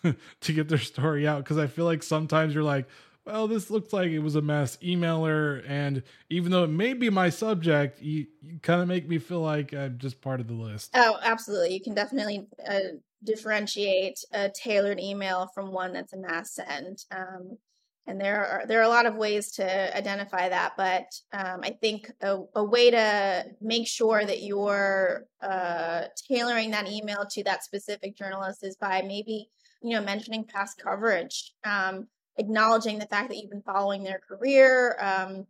to 0.40 0.52
get 0.54 0.66
their 0.68 0.78
story 0.78 1.28
out 1.28 1.44
because 1.44 1.58
I 1.58 1.66
feel 1.66 1.84
like 1.84 2.02
sometimes 2.02 2.54
you're 2.54 2.64
like, 2.64 2.86
well, 3.24 3.46
this 3.46 3.70
looks 3.70 3.92
like 3.92 4.10
it 4.10 4.20
was 4.20 4.34
a 4.34 4.42
mass 4.42 4.76
emailer, 4.82 5.62
and 5.68 6.02
even 6.30 6.50
though 6.50 6.64
it 6.64 6.70
may 6.70 6.94
be 6.94 7.10
my 7.10 7.28
subject, 7.28 8.00
you, 8.00 8.26
you 8.42 8.58
kind 8.60 8.80
of 8.80 8.88
make 8.88 9.08
me 9.08 9.18
feel 9.18 9.40
like 9.40 9.74
I'm 9.74 9.98
just 9.98 10.20
part 10.20 10.40
of 10.40 10.48
the 10.48 10.54
list. 10.54 10.90
Oh, 10.94 11.18
absolutely. 11.22 11.74
You 11.74 11.80
can 11.80 11.94
definitely 11.94 12.46
uh, 12.66 12.96
differentiate 13.22 14.24
a 14.32 14.48
tailored 14.48 14.98
email 14.98 15.50
from 15.54 15.72
one 15.72 15.92
that's 15.92 16.12
a 16.12 16.16
mass 16.16 16.54
send. 16.54 17.04
Um, 17.10 17.58
and 18.06 18.20
there 18.20 18.44
are 18.44 18.66
there 18.66 18.80
are 18.80 18.84
a 18.84 18.88
lot 18.88 19.06
of 19.06 19.14
ways 19.14 19.52
to 19.52 19.96
identify 19.96 20.48
that 20.48 20.72
but 20.76 21.04
um, 21.32 21.60
i 21.62 21.70
think 21.80 22.10
a, 22.22 22.38
a, 22.54 22.64
way 22.64 22.90
to 22.90 23.44
make 23.60 23.86
sure 23.86 24.24
that 24.24 24.42
you're 24.42 25.26
uh, 25.42 26.02
tailoring 26.28 26.70
that 26.70 26.90
email 26.90 27.24
to 27.30 27.44
that 27.44 27.64
specific 27.64 28.16
journalist 28.16 28.64
is 28.64 28.76
by 28.76 29.02
maybe 29.02 29.48
you 29.82 29.94
know 29.94 30.02
mentioning 30.02 30.44
past 30.44 30.80
coverage 30.82 31.52
um, 31.64 32.06
acknowledging 32.36 32.98
the 32.98 33.06
fact 33.06 33.28
that 33.28 33.36
you've 33.36 33.50
been 33.50 33.62
following 33.62 34.02
their 34.02 34.20
career 34.28 34.96
um, 35.00 35.46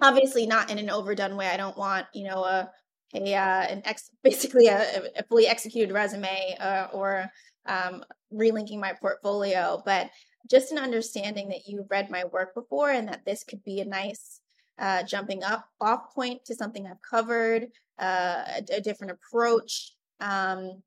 obviously 0.00 0.46
not 0.46 0.70
in 0.70 0.78
an 0.78 0.90
overdone 0.90 1.36
way. 1.36 1.48
I 1.48 1.56
don't 1.56 1.76
want 1.76 2.06
you 2.12 2.24
know 2.24 2.44
a 2.44 2.70
a 3.14 3.34
uh, 3.34 3.66
an 3.68 3.82
ex 3.84 4.10
basically 4.22 4.66
a, 4.66 5.02
a 5.16 5.22
fully 5.24 5.46
executed 5.46 5.92
resume 5.92 6.56
uh, 6.60 6.88
or 6.92 7.30
um, 7.66 8.04
relinking 8.32 8.78
my 8.78 8.92
portfolio 8.92 9.82
but 9.84 10.10
just 10.50 10.72
an 10.72 10.78
understanding 10.78 11.48
that 11.48 11.66
you've 11.66 11.90
read 11.90 12.10
my 12.10 12.24
work 12.24 12.54
before 12.54 12.90
and 12.90 13.08
that 13.08 13.24
this 13.24 13.44
could 13.44 13.62
be 13.64 13.80
a 13.80 13.84
nice 13.84 14.40
uh, 14.78 15.02
jumping 15.02 15.42
up 15.42 15.66
off 15.80 16.14
point 16.14 16.44
to 16.44 16.54
something 16.54 16.86
I've 16.86 17.02
covered, 17.02 17.68
uh, 17.98 18.44
a, 18.46 18.76
a, 18.76 18.80
different 18.80 19.12
approach. 19.12 19.92
Um, 20.20 20.82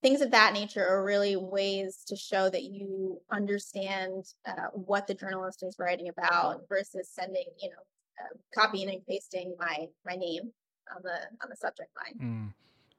things 0.00 0.20
of 0.20 0.30
that 0.30 0.52
nature 0.52 0.86
are 0.86 1.04
really 1.04 1.36
ways 1.36 2.04
to 2.06 2.16
show 2.16 2.48
that 2.50 2.62
you 2.62 3.20
understand 3.30 4.24
uh, 4.46 4.68
what 4.74 5.06
the 5.06 5.14
journalist 5.14 5.62
is 5.62 5.76
writing 5.78 6.08
about 6.08 6.62
versus 6.68 7.10
sending, 7.12 7.46
you 7.60 7.70
know, 7.70 7.76
uh, 8.20 8.60
copying 8.60 8.90
and 8.90 9.04
pasting 9.06 9.54
my 9.58 9.86
my 10.06 10.14
name 10.14 10.52
on 10.94 11.02
the 11.02 11.16
on 11.42 11.48
the 11.48 11.56
subject 11.56 11.90
line. 11.96 12.28
Mm. 12.28 12.54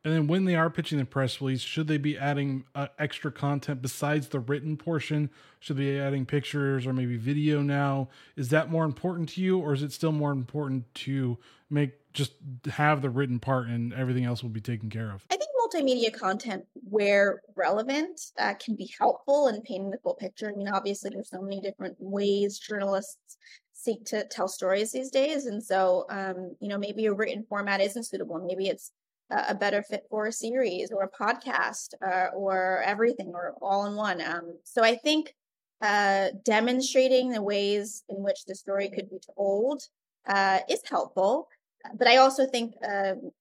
And 0.05 0.13
then 0.13 0.27
when 0.27 0.43
they 0.43 0.55
are 0.55 0.69
pitching 0.69 0.97
the 0.97 1.05
press 1.05 1.39
release, 1.39 1.61
should 1.61 1.87
they 1.87 1.97
be 1.97 2.17
adding 2.17 2.65
uh, 2.75 2.87
extra 2.99 3.31
content 3.31 3.81
besides 3.81 4.27
the 4.27 4.39
written 4.41 4.75
portion? 4.75 5.29
Should 5.61 5.77
they 5.77 5.91
be 5.91 5.99
adding 5.99 6.25
pictures 6.25 6.85
or 6.85 6.91
maybe 6.91 7.15
video 7.15 7.61
now? 7.61 8.09
Is 8.35 8.49
that 8.49 8.69
more 8.69 8.83
important 8.83 9.29
to 9.29 9.41
you, 9.41 9.59
or 9.59 9.73
is 9.73 9.81
it 9.81 9.93
still 9.93 10.11
more 10.11 10.31
important 10.31 10.93
to 10.95 11.37
make 11.69 11.93
just 12.11 12.33
have 12.69 13.01
the 13.01 13.09
written 13.09 13.39
part 13.39 13.67
and 13.67 13.93
everything 13.93 14.25
else 14.25 14.43
will 14.43 14.49
be 14.49 14.59
taken 14.59 14.89
care 14.89 15.09
of? 15.09 15.25
I 15.31 15.37
think 15.37 15.49
multimedia 15.63 16.13
content, 16.13 16.65
where 16.89 17.41
relevant, 17.55 18.19
uh, 18.37 18.55
can 18.55 18.75
be 18.75 18.93
helpful 18.99 19.47
in 19.47 19.61
painting 19.61 19.89
the 19.89 19.97
full 19.99 20.15
picture. 20.15 20.49
I 20.49 20.55
mean, 20.55 20.67
obviously, 20.67 21.11
there's 21.13 21.29
so 21.29 21.41
many 21.41 21.61
different 21.61 21.95
ways 21.99 22.59
journalists 22.59 23.37
seek 23.71 24.05
to 24.05 24.25
tell 24.25 24.47
stories 24.47 24.91
these 24.91 25.11
days, 25.11 25.45
and 25.45 25.63
so 25.63 26.05
um, 26.09 26.55
you 26.59 26.67
know 26.67 26.77
maybe 26.77 27.05
a 27.05 27.13
written 27.13 27.45
format 27.47 27.79
isn't 27.79 28.03
suitable. 28.03 28.43
Maybe 28.45 28.67
it's 28.67 28.91
a 29.29 29.55
better 29.55 29.81
fit 29.81 30.03
for 30.09 30.27
a 30.27 30.31
series 30.31 30.91
or 30.91 31.03
a 31.03 31.09
podcast 31.09 31.93
uh, 32.05 32.27
or 32.35 32.81
everything 32.83 33.31
or 33.33 33.55
all 33.61 33.85
in 33.85 33.95
one. 33.95 34.21
Um, 34.21 34.57
so 34.63 34.83
I 34.83 34.95
think 34.95 35.33
uh, 35.81 36.29
demonstrating 36.43 37.31
the 37.31 37.41
ways 37.41 38.03
in 38.09 38.23
which 38.23 38.45
the 38.45 38.55
story 38.55 38.89
could 38.89 39.09
be 39.09 39.19
told 39.35 39.83
uh, 40.27 40.59
is 40.69 40.81
helpful. 40.89 41.47
But 41.95 42.07
I 42.07 42.17
also 42.17 42.45
think 42.45 42.75
um, 42.87 43.31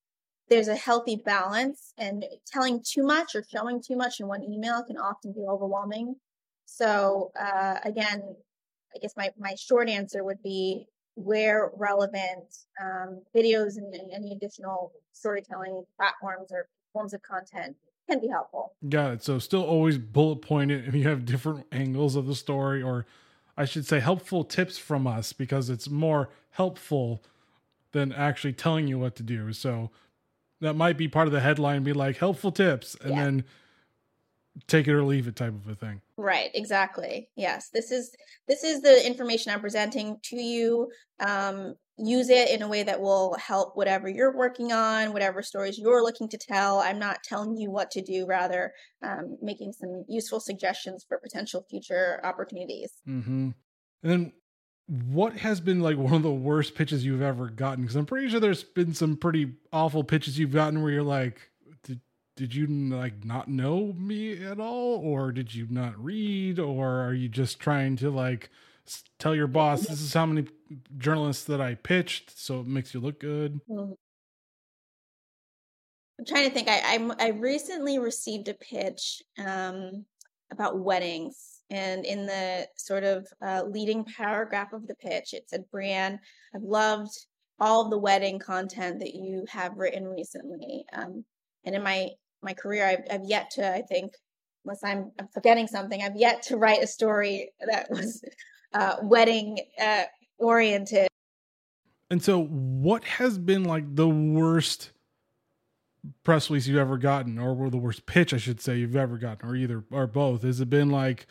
there's 0.48 0.68
a 0.68 0.76
healthy 0.76 1.16
balance, 1.16 1.94
and 1.96 2.24
telling 2.46 2.82
too 2.84 3.04
much 3.04 3.34
or 3.34 3.44
showing 3.48 3.80
too 3.80 3.96
much 3.96 4.20
in 4.20 4.26
one 4.26 4.42
email 4.42 4.82
can 4.82 4.96
often 4.96 5.32
be 5.32 5.46
overwhelming. 5.48 6.16
So 6.66 7.30
uh, 7.38 7.76
again, 7.84 8.22
I 8.94 8.98
guess 8.98 9.14
my, 9.16 9.30
my 9.38 9.54
short 9.54 9.88
answer 9.88 10.24
would 10.24 10.42
be 10.42 10.86
where 11.14 11.70
relevant 11.76 12.64
um, 12.82 13.20
videos 13.34 13.76
and, 13.76 13.94
and, 13.94 14.10
any 14.12 14.32
additional 14.32 14.92
storytelling 15.12 15.84
platforms 15.96 16.50
or 16.50 16.68
forms 16.92 17.12
of 17.12 17.22
content 17.22 17.76
can 18.08 18.20
be 18.20 18.28
helpful. 18.28 18.72
Got 18.88 19.12
it. 19.12 19.22
So 19.22 19.38
still 19.38 19.62
always 19.62 19.98
bullet 19.98 20.36
point 20.36 20.70
it 20.70 20.84
and 20.84 20.94
you 20.94 21.08
have 21.08 21.24
different 21.24 21.66
angles 21.70 22.16
of 22.16 22.26
the 22.26 22.34
story 22.34 22.82
or 22.82 23.06
I 23.56 23.66
should 23.66 23.86
say 23.86 24.00
helpful 24.00 24.44
tips 24.44 24.78
from 24.78 25.06
us 25.06 25.32
because 25.32 25.68
it's 25.68 25.90
more 25.90 26.30
helpful 26.50 27.22
than 27.92 28.12
actually 28.12 28.54
telling 28.54 28.88
you 28.88 28.98
what 28.98 29.14
to 29.16 29.22
do. 29.22 29.52
So 29.52 29.90
that 30.60 30.74
might 30.74 30.96
be 30.96 31.08
part 31.08 31.26
of 31.26 31.32
the 31.32 31.40
headline 31.40 31.82
be 31.82 31.92
like 31.92 32.16
helpful 32.16 32.52
tips 32.52 32.96
and 33.02 33.10
yeah. 33.14 33.24
then 33.24 33.44
take 34.66 34.86
it 34.86 34.92
or 34.92 35.04
leave 35.04 35.28
it 35.28 35.36
type 35.36 35.54
of 35.54 35.68
a 35.68 35.74
thing. 35.74 36.00
Right, 36.16 36.50
exactly. 36.54 37.28
Yes. 37.36 37.70
This 37.72 37.90
is 37.90 38.14
this 38.48 38.64
is 38.64 38.82
the 38.82 39.06
information 39.06 39.52
I'm 39.52 39.60
presenting 39.60 40.18
to 40.24 40.36
you. 40.36 40.90
Um 41.20 41.74
use 41.98 42.30
it 42.30 42.50
in 42.50 42.62
a 42.62 42.68
way 42.68 42.82
that 42.82 43.00
will 43.00 43.34
help 43.34 43.76
whatever 43.76 44.08
you're 44.08 44.36
working 44.36 44.72
on, 44.72 45.12
whatever 45.12 45.42
stories 45.42 45.78
you're 45.78 46.02
looking 46.02 46.28
to 46.28 46.38
tell. 46.38 46.80
I'm 46.80 46.98
not 46.98 47.22
telling 47.22 47.56
you 47.56 47.70
what 47.70 47.90
to 47.92 48.02
do, 48.02 48.26
rather 48.26 48.72
um, 49.02 49.36
making 49.42 49.72
some 49.72 50.04
useful 50.08 50.40
suggestions 50.40 51.04
for 51.06 51.18
potential 51.18 51.64
future 51.68 52.20
opportunities. 52.24 52.92
Mm-hmm. 53.06 53.50
And 54.02 54.12
then 54.12 54.32
what 54.88 55.34
has 55.34 55.60
been 55.60 55.80
like 55.80 55.96
one 55.96 56.14
of 56.14 56.22
the 56.22 56.32
worst 56.32 56.74
pitches 56.74 57.04
you've 57.04 57.22
ever 57.22 57.48
gotten? 57.48 57.82
Because 57.82 57.96
I'm 57.96 58.06
pretty 58.06 58.28
sure 58.28 58.40
there's 58.40 58.64
been 58.64 58.94
some 58.94 59.16
pretty 59.16 59.52
awful 59.72 60.02
pitches 60.02 60.38
you've 60.38 60.52
gotten 60.52 60.82
where 60.82 60.92
you're 60.92 61.02
like, 61.02 61.51
did 62.36 62.54
you 62.54 62.66
like 62.66 63.24
not 63.24 63.48
know 63.48 63.92
me 63.96 64.42
at 64.44 64.58
all 64.58 64.96
or 64.96 65.32
did 65.32 65.54
you 65.54 65.66
not 65.68 66.02
read 66.02 66.58
or 66.58 67.00
are 67.00 67.14
you 67.14 67.28
just 67.28 67.60
trying 67.60 67.96
to 67.96 68.10
like 68.10 68.50
tell 69.18 69.34
your 69.34 69.46
boss 69.46 69.82
this 69.82 70.00
is 70.00 70.14
how 70.14 70.26
many 70.26 70.46
journalists 70.98 71.44
that 71.44 71.60
I 71.60 71.74
pitched 71.74 72.36
so 72.38 72.60
it 72.60 72.66
makes 72.66 72.94
you 72.94 73.00
look 73.00 73.20
good? 73.20 73.60
Mm-hmm. 73.68 73.92
I'm 76.18 76.26
trying 76.26 76.48
to 76.48 76.54
think. 76.54 76.68
I 76.68 76.80
I, 76.84 77.10
I 77.18 77.28
recently 77.30 77.98
received 77.98 78.48
a 78.48 78.54
pitch 78.54 79.22
um, 79.44 80.04
about 80.52 80.78
weddings, 80.78 81.62
and 81.68 82.04
in 82.04 82.26
the 82.26 82.68
sort 82.76 83.02
of 83.02 83.26
uh, 83.44 83.64
leading 83.66 84.04
paragraph 84.04 84.72
of 84.72 84.86
the 84.86 84.94
pitch, 84.94 85.32
it 85.32 85.48
said, 85.48 85.64
"Brienne, 85.72 86.20
I've 86.54 86.62
loved 86.62 87.10
all 87.58 87.88
the 87.88 87.98
wedding 87.98 88.38
content 88.38 89.00
that 89.00 89.14
you 89.14 89.44
have 89.48 89.76
written 89.76 90.04
recently." 90.04 90.84
Um, 90.92 91.24
and 91.64 91.74
in 91.74 91.82
my 91.82 92.10
my 92.42 92.54
career, 92.54 92.86
I've, 92.86 93.04
I've 93.10 93.24
yet 93.24 93.50
to, 93.52 93.74
I 93.74 93.82
think, 93.82 94.14
unless 94.64 94.82
I'm, 94.84 95.12
I'm, 95.18 95.28
forgetting 95.28 95.66
something, 95.66 96.02
I've 96.02 96.16
yet 96.16 96.42
to 96.44 96.56
write 96.56 96.82
a 96.82 96.86
story 96.86 97.50
that 97.66 97.90
was 97.90 98.24
uh, 98.74 98.96
wedding 99.02 99.58
uh, 99.80 100.04
oriented. 100.38 101.08
And 102.10 102.22
so, 102.22 102.44
what 102.44 103.04
has 103.04 103.38
been 103.38 103.64
like 103.64 103.94
the 103.94 104.08
worst 104.08 104.92
press 106.24 106.50
release 106.50 106.66
you've 106.66 106.78
ever 106.78 106.98
gotten, 106.98 107.38
or 107.38 107.70
the 107.70 107.78
worst 107.78 108.06
pitch, 108.06 108.34
I 108.34 108.36
should 108.36 108.60
say, 108.60 108.76
you've 108.78 108.96
ever 108.96 109.16
gotten, 109.16 109.48
or 109.48 109.56
either 109.56 109.84
or 109.90 110.06
both? 110.06 110.42
Has 110.42 110.60
it 110.60 110.68
been 110.68 110.90
like 110.90 111.26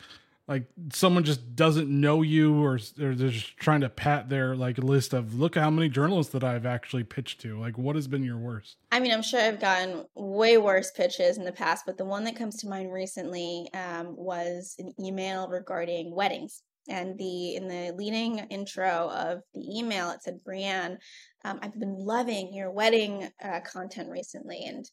like 0.51 0.65
someone 0.91 1.23
just 1.23 1.55
doesn't 1.55 1.89
know 1.89 2.21
you 2.23 2.61
or, 2.61 2.75
or 2.99 3.15
they're 3.15 3.29
just 3.29 3.55
trying 3.55 3.79
to 3.79 3.89
pat 3.89 4.27
their 4.27 4.53
like 4.53 4.77
list 4.77 5.13
of 5.13 5.33
look 5.33 5.55
how 5.55 5.69
many 5.69 5.87
journalists 5.87 6.33
that 6.33 6.43
I've 6.43 6.65
actually 6.65 7.05
pitched 7.05 7.39
to. 7.41 7.57
Like 7.57 7.77
what 7.77 7.95
has 7.95 8.05
been 8.05 8.21
your 8.21 8.37
worst? 8.37 8.75
I 8.91 8.99
mean 8.99 9.13
I'm 9.13 9.21
sure 9.21 9.39
I've 9.39 9.61
gotten 9.61 10.03
way 10.13 10.57
worse 10.57 10.91
pitches 10.91 11.37
in 11.37 11.45
the 11.45 11.53
past 11.53 11.85
but 11.85 11.97
the 11.97 12.03
one 12.03 12.25
that 12.25 12.35
comes 12.35 12.57
to 12.57 12.67
mind 12.67 12.91
recently 12.91 13.69
um, 13.73 14.13
was 14.17 14.75
an 14.77 14.91
email 14.99 15.47
regarding 15.47 16.13
weddings. 16.13 16.63
And 16.89 17.17
the 17.17 17.55
in 17.55 17.69
the 17.69 17.93
leading 17.95 18.39
intro 18.49 19.09
of 19.09 19.43
the 19.53 19.79
email 19.79 20.09
it 20.09 20.21
said 20.21 20.43
Brienne 20.43 20.97
um, 21.45 21.59
I've 21.61 21.79
been 21.79 21.95
loving 21.97 22.53
your 22.53 22.71
wedding 22.71 23.29
uh, 23.41 23.61
content 23.61 24.09
recently. 24.09 24.65
And 24.65 24.85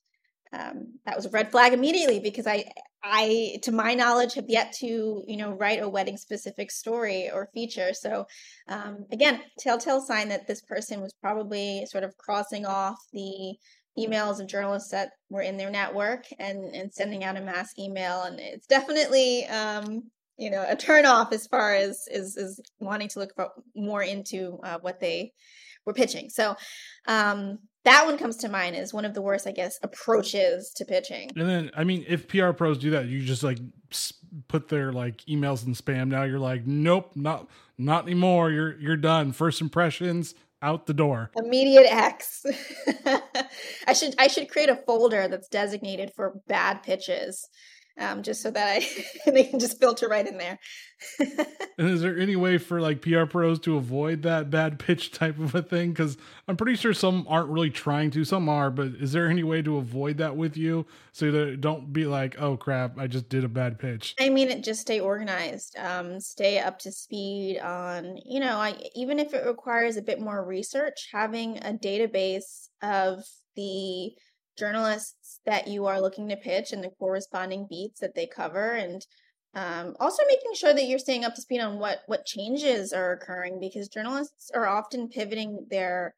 um, 0.53 0.99
that 1.05 1.17
was 1.17 1.27
a 1.27 1.31
red 1.31 1.51
flag 1.51 1.73
immediately 1.73 2.21
because 2.21 2.47
I, 2.47 2.65
I, 3.03 3.59
to 3.63 3.73
my 3.73 3.95
knowledge, 3.95 4.35
have 4.35 4.49
yet 4.49 4.73
to, 4.81 5.23
you 5.27 5.37
know, 5.37 5.53
write 5.53 5.83
a 5.83 5.89
wedding 5.89 6.17
specific 6.17 6.71
story 6.71 7.31
or 7.31 7.49
feature. 7.55 7.93
So, 7.93 8.27
um, 8.69 9.07
again, 9.13 9.41
telltale 9.59 10.01
sign 10.01 10.29
that 10.31 10.47
this 10.47 10.63
person 10.63 11.01
was 11.01 11.15
probably 11.21 11.87
sort 11.87 12.05
of 12.05 12.17
crossing 12.17 12.67
off 12.67 12.97
the 13.13 13.57
emails 13.99 14.41
of 14.41 14.47
journalists 14.47 14.91
that 14.91 15.11
were 15.29 15.43
in 15.43 15.57
their 15.57 15.71
network 15.71 16.25
and 16.39 16.75
and 16.75 16.93
sending 16.93 17.25
out 17.25 17.37
a 17.37 17.41
mass 17.41 17.73
email. 17.79 18.23
And 18.23 18.39
it's 18.41 18.67
definitely, 18.67 19.47
um, 19.47 20.05
you 20.37 20.51
know, 20.51 20.65
a 20.67 20.77
turn 20.77 21.05
off 21.05 21.33
as 21.33 21.47
far 21.47 21.75
as 21.75 22.05
is 22.09 22.37
is 22.37 22.61
wanting 22.79 23.09
to 23.09 23.19
look 23.19 23.33
more 23.75 24.03
into 24.03 24.59
uh, 24.65 24.79
what 24.81 25.01
they 25.01 25.33
were 25.85 25.95
pitching. 25.95 26.31
So, 26.31 26.55
um, 27.07 27.59
that 27.89 28.05
one 28.05 28.19
comes 28.19 28.37
to 28.39 28.49
mind 28.49 28.77
as 28.77 28.93
one 28.93 29.07
of 29.07 29.15
the 29.15 29.23
worst, 29.23 29.47
I 29.47 29.53
guess, 29.53 29.79
approaches 29.83 30.71
to 30.77 30.85
pitching. 30.85 31.31
And 31.37 31.49
then, 31.49 31.71
I 31.75 31.85
mean, 31.85 32.05
if 32.07 32.29
PR 32.29 32.53
pros 32.53 32.79
do 32.79 32.91
that, 32.91 33.07
you 33.07 33.23
just 33.23 33.43
like 33.43 33.59
put 34.47 34.69
their 34.69 34.93
like 34.93 35.19
emails 35.25 35.67
in 35.67 35.75
spam. 35.75 36.09
Now 36.09 36.25
you're 36.25 36.39
like, 36.39 36.67
nope, 36.67 37.13
not 37.15 37.49
not 37.79 38.05
anymore. 38.05 38.51
You're 38.51 38.79
you're 38.79 38.97
done. 38.97 39.33
First 39.33 39.63
impressions 39.63 40.35
out 40.61 40.87
the 40.87 40.95
door. 40.95 41.31
Immediate 41.37 41.87
X. 41.91 42.45
I 43.87 43.93
should 43.95 44.15
I 44.19 44.27
should 44.27 44.51
create 44.51 44.69
a 44.69 44.77
folder 44.77 45.27
that's 45.27 45.49
designated 45.49 46.13
for 46.15 46.41
bad 46.47 46.83
pitches. 46.83 47.49
Um, 47.99 48.23
just 48.23 48.43
so 48.43 48.51
that 48.51 48.83
I 49.27 49.31
they 49.31 49.45
can 49.45 49.59
just 49.59 49.81
filter 49.81 50.09
right 50.09 50.27
in 50.27 50.39
there. 50.39 50.59
and 51.79 51.89
is 51.89 52.01
there 52.01 52.19
any 52.19 52.35
way 52.35 52.59
for 52.59 52.81
like 52.81 53.03
PR 53.03 53.25
pros 53.25 53.61
to 53.61 53.77
avoid 53.77 54.23
that 54.23 54.51
bad 54.51 54.79
pitch 54.79 55.13
type 55.13 55.39
of 55.39 55.55
a 55.55 55.63
thing? 55.63 55.91
Because 55.91 56.17
I'm 56.47 56.57
pretty 56.57 56.77
sure 56.77 56.93
some 56.93 57.27
aren't 57.29 57.51
really 57.51 57.71
trying 57.71 58.11
to, 58.13 58.25
some 58.25 58.49
are, 58.49 58.71
but 58.71 58.89
is 59.01 59.13
there 59.13 59.29
any 59.29 59.45
way 59.45 59.63
to 59.63 59.77
avoid 59.77 60.19
that 60.19 60.37
with 60.37 60.57
you 60.57 60.87
so 61.13 61.31
that 61.31 61.61
don't 61.61 61.93
be 61.93 62.07
like, 62.07 62.41
oh 62.41 62.57
crap, 62.57 62.99
I 62.99 63.07
just 63.07 63.29
did 63.29 63.45
a 63.45 63.49
bad 63.49 63.79
pitch? 63.79 64.15
I 64.19 64.29
mean, 64.29 64.49
it 64.49 64.65
just 64.65 64.81
stay 64.81 65.01
organized, 65.01 65.77
um, 65.79 66.21
stay 66.21 66.59
up 66.59 66.79
to 66.81 66.93
speed 66.93 67.61
on, 67.61 68.19
you 68.25 68.41
know, 68.41 68.59
I, 68.59 68.77
even 68.95 69.19
if 69.19 69.35
it 69.35 69.47
requires 69.47 69.97
a 69.97 70.03
bit 70.03 70.21
more 70.21 70.45
research, 70.45 71.09
having 71.13 71.59
a 71.59 71.73
database 71.73 72.69
of 72.83 73.25
the 73.55 74.13
journalists 74.59 75.41
that 75.47 75.69
you 75.69 75.87
are 75.87 76.01
looking 76.01 76.29
to 76.29 76.37
pitch 76.37 76.73
and 76.73 76.83
the 76.83 76.91
corresponding 76.99 77.67
beats 77.69 78.01
that 78.01 78.15
they 78.15 78.27
cover 78.27 78.73
and 78.73 79.07
um, 79.55 79.97
also 79.99 80.23
making 80.29 80.53
sure 80.55 80.75
that 80.75 80.85
you're 80.85 80.99
staying 80.99 81.25
up 81.25 81.35
to 81.35 81.41
speed 81.41 81.61
on 81.61 81.79
what 81.79 82.01
what 82.07 82.27
changes 82.27 82.93
are 82.93 83.13
occurring 83.13 83.59
because 83.59 83.89
journalists 83.89 84.51
are 84.55 84.67
often 84.67 85.09
pivoting 85.09 85.67
their 85.71 86.15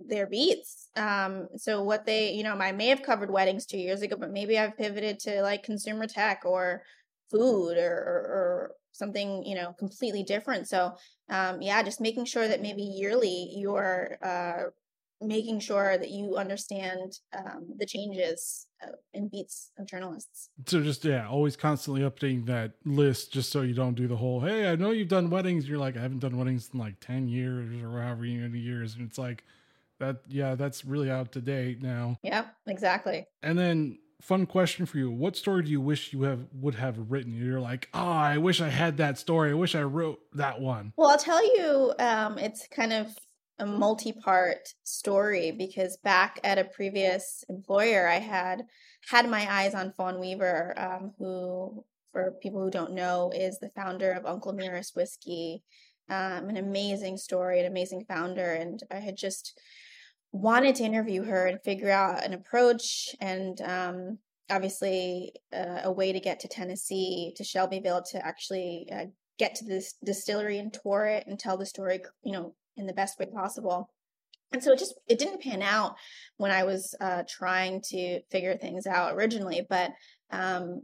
their 0.00 0.26
beats. 0.26 0.88
Um, 0.96 1.48
so 1.56 1.82
what 1.82 2.06
they 2.06 2.32
you 2.32 2.42
know 2.42 2.54
i 2.54 2.72
may 2.72 2.88
have 2.88 3.02
covered 3.02 3.30
weddings 3.30 3.66
two 3.66 3.78
years 3.78 4.02
ago 4.02 4.16
but 4.18 4.30
maybe 4.30 4.58
i've 4.58 4.76
pivoted 4.76 5.18
to 5.20 5.42
like 5.42 5.62
consumer 5.62 6.06
tech 6.06 6.42
or 6.44 6.82
food 7.30 7.76
or, 7.76 7.92
or, 7.92 8.20
or 8.36 8.72
something 8.92 9.44
you 9.44 9.54
know 9.54 9.74
completely 9.78 10.22
different. 10.22 10.68
So 10.68 10.92
um, 11.28 11.60
yeah 11.60 11.82
just 11.82 12.00
making 12.00 12.24
sure 12.24 12.48
that 12.48 12.62
maybe 12.62 12.82
yearly 12.82 13.52
you're 13.54 14.18
uh, 14.22 14.70
making 15.20 15.60
sure 15.60 15.96
that 15.96 16.10
you 16.10 16.36
understand 16.36 17.18
um, 17.36 17.66
the 17.78 17.86
changes 17.86 18.66
uh, 18.82 18.92
in 19.14 19.28
beats 19.28 19.70
of 19.78 19.86
journalists. 19.86 20.50
So 20.66 20.82
just 20.82 21.04
yeah, 21.04 21.28
always 21.28 21.56
constantly 21.56 22.02
updating 22.02 22.46
that 22.46 22.72
list, 22.84 23.32
just 23.32 23.50
so 23.50 23.62
you 23.62 23.74
don't 23.74 23.94
do 23.94 24.06
the 24.06 24.16
whole. 24.16 24.40
Hey, 24.40 24.70
I 24.70 24.76
know 24.76 24.90
you've 24.90 25.08
done 25.08 25.30
weddings. 25.30 25.68
You're 25.68 25.78
like, 25.78 25.96
I 25.96 26.00
haven't 26.00 26.20
done 26.20 26.36
weddings 26.36 26.70
in 26.72 26.80
like 26.80 27.00
ten 27.00 27.28
years 27.28 27.82
or 27.82 28.00
however 28.00 28.22
many 28.22 28.58
years, 28.58 28.94
and 28.94 29.06
it's 29.06 29.18
like 29.18 29.44
that. 29.98 30.18
Yeah, 30.28 30.54
that's 30.54 30.84
really 30.84 31.10
out 31.10 31.32
to 31.32 31.40
date 31.40 31.82
now. 31.82 32.18
Yep, 32.22 32.54
exactly. 32.66 33.26
And 33.42 33.58
then 33.58 33.98
fun 34.20 34.46
question 34.46 34.86
for 34.86 34.96
you 34.96 35.10
what 35.10 35.36
story 35.36 35.62
do 35.62 35.70
you 35.70 35.80
wish 35.80 36.12
you 36.12 36.22
have 36.22 36.46
would 36.54 36.74
have 36.74 36.96
written 37.10 37.34
you're 37.34 37.60
like 37.60 37.86
oh 37.92 38.00
i 38.00 38.38
wish 38.38 38.62
i 38.62 38.68
had 38.68 38.96
that 38.96 39.18
story 39.18 39.50
i 39.50 39.54
wish 39.54 39.74
i 39.74 39.82
wrote 39.82 40.18
that 40.32 40.58
one 40.58 40.90
well 40.96 41.10
i'll 41.10 41.18
tell 41.18 41.44
you 41.56 41.92
um, 41.98 42.38
it's 42.38 42.66
kind 42.68 42.94
of 42.94 43.14
a 43.58 43.66
multi-part 43.66 44.68
story 44.84 45.50
because 45.50 45.96
back 45.98 46.38
at 46.44 46.58
a 46.58 46.64
previous 46.64 47.44
employer 47.48 48.06
i 48.08 48.18
had 48.18 48.62
had 49.10 49.28
my 49.28 49.46
eyes 49.50 49.74
on 49.74 49.92
fawn 49.92 50.18
weaver 50.20 50.74
um, 50.76 51.12
who 51.18 51.84
for 52.12 52.32
people 52.42 52.62
who 52.62 52.70
don't 52.70 52.92
know 52.92 53.30
is 53.34 53.58
the 53.58 53.70
founder 53.70 54.12
of 54.12 54.26
uncle 54.26 54.52
nearest 54.52 54.94
whiskey 54.96 55.62
um, 56.08 56.48
an 56.48 56.56
amazing 56.56 57.16
story 57.16 57.60
an 57.60 57.66
amazing 57.66 58.04
founder. 58.06 58.52
And 58.52 58.80
i 58.90 58.96
had 58.96 59.16
just 59.16 59.58
wanted 60.32 60.74
to 60.76 60.84
interview 60.84 61.24
her 61.24 61.46
and 61.46 61.62
figure 61.62 61.90
out 61.90 62.24
an 62.24 62.34
approach 62.34 63.14
and 63.20 63.60
um, 63.62 64.18
obviously 64.50 65.32
uh, 65.52 65.80
a 65.84 65.92
way 65.92 66.12
to 66.12 66.20
get 66.20 66.40
to 66.40 66.48
tennessee 66.48 67.32
to 67.36 67.44
shelbyville 67.44 68.02
to 68.02 68.24
actually 68.24 68.86
uh, 68.92 69.06
get 69.38 69.54
to 69.54 69.64
this 69.64 69.94
distillery 70.04 70.58
and 70.58 70.72
tour 70.72 71.06
it 71.06 71.26
and 71.26 71.38
tell 71.38 71.56
the 71.56 71.66
story 71.66 72.00
you 72.22 72.32
know 72.32 72.54
in 72.76 72.86
the 72.86 72.92
best 72.92 73.18
way 73.18 73.26
possible. 73.26 73.90
And 74.52 74.62
so 74.62 74.72
it 74.72 74.78
just 74.78 74.94
it 75.08 75.18
didn't 75.18 75.42
pan 75.42 75.60
out 75.60 75.96
when 76.36 76.52
i 76.52 76.62
was 76.62 76.94
uh, 77.00 77.24
trying 77.28 77.82
to 77.90 78.20
figure 78.30 78.56
things 78.56 78.86
out 78.86 79.14
originally 79.14 79.66
but 79.68 79.90
um, 80.30 80.82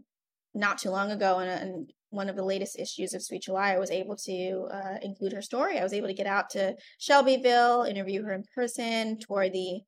not 0.53 0.79
too 0.79 0.91
long 0.91 1.13
ago 1.13 1.39
in, 1.39 1.49
in, 1.49 1.87
one 2.11 2.29
of 2.29 2.37
the 2.37 2.45
latest 2.45 2.79
issues 2.79 3.15
of 3.15 3.23
sweet 3.23 3.43
july 3.43 3.73
i 3.73 3.79
was 3.79 3.91
able 3.91 4.17
to 4.17 4.67
uh, 4.71 4.97
include 5.01 5.33
her 5.33 5.41
story. 5.41 5.79
I 5.79 5.83
was 5.85 5.93
able 5.93 6.09
to 6.09 6.15
get 6.15 6.27
out 6.27 6.51
to 6.51 6.75
shelbyville 6.99 7.85
interview 7.85 8.25
her 8.25 8.35
in 8.35 8.45
person 8.53 9.19
tour 9.21 9.49
the 9.49 9.81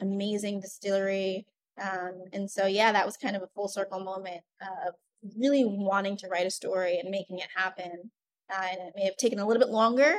amazing 0.00 0.60
distillery 0.60 1.46
um, 1.82 2.12
and 2.32 2.48
so 2.48 2.66
yeah 2.66 2.92
that 2.92 3.04
was 3.04 3.16
kind 3.16 3.34
of 3.34 3.42
a 3.42 3.48
full 3.56 3.68
circle 3.68 4.04
moment 4.04 4.42
of 4.62 4.94
really 5.38 5.64
wanting 5.64 6.16
to 6.18 6.28
write 6.28 6.46
a 6.46 6.50
story 6.50 6.98
and 6.98 7.10
making 7.10 7.38
it 7.38 7.48
happen. 7.54 8.10
Uh, 8.50 8.66
and 8.70 8.78
it 8.80 8.92
may 8.94 9.04
have 9.04 9.16
taken 9.16 9.38
a 9.38 9.46
little 9.46 9.60
bit 9.60 9.72
longer 9.72 10.14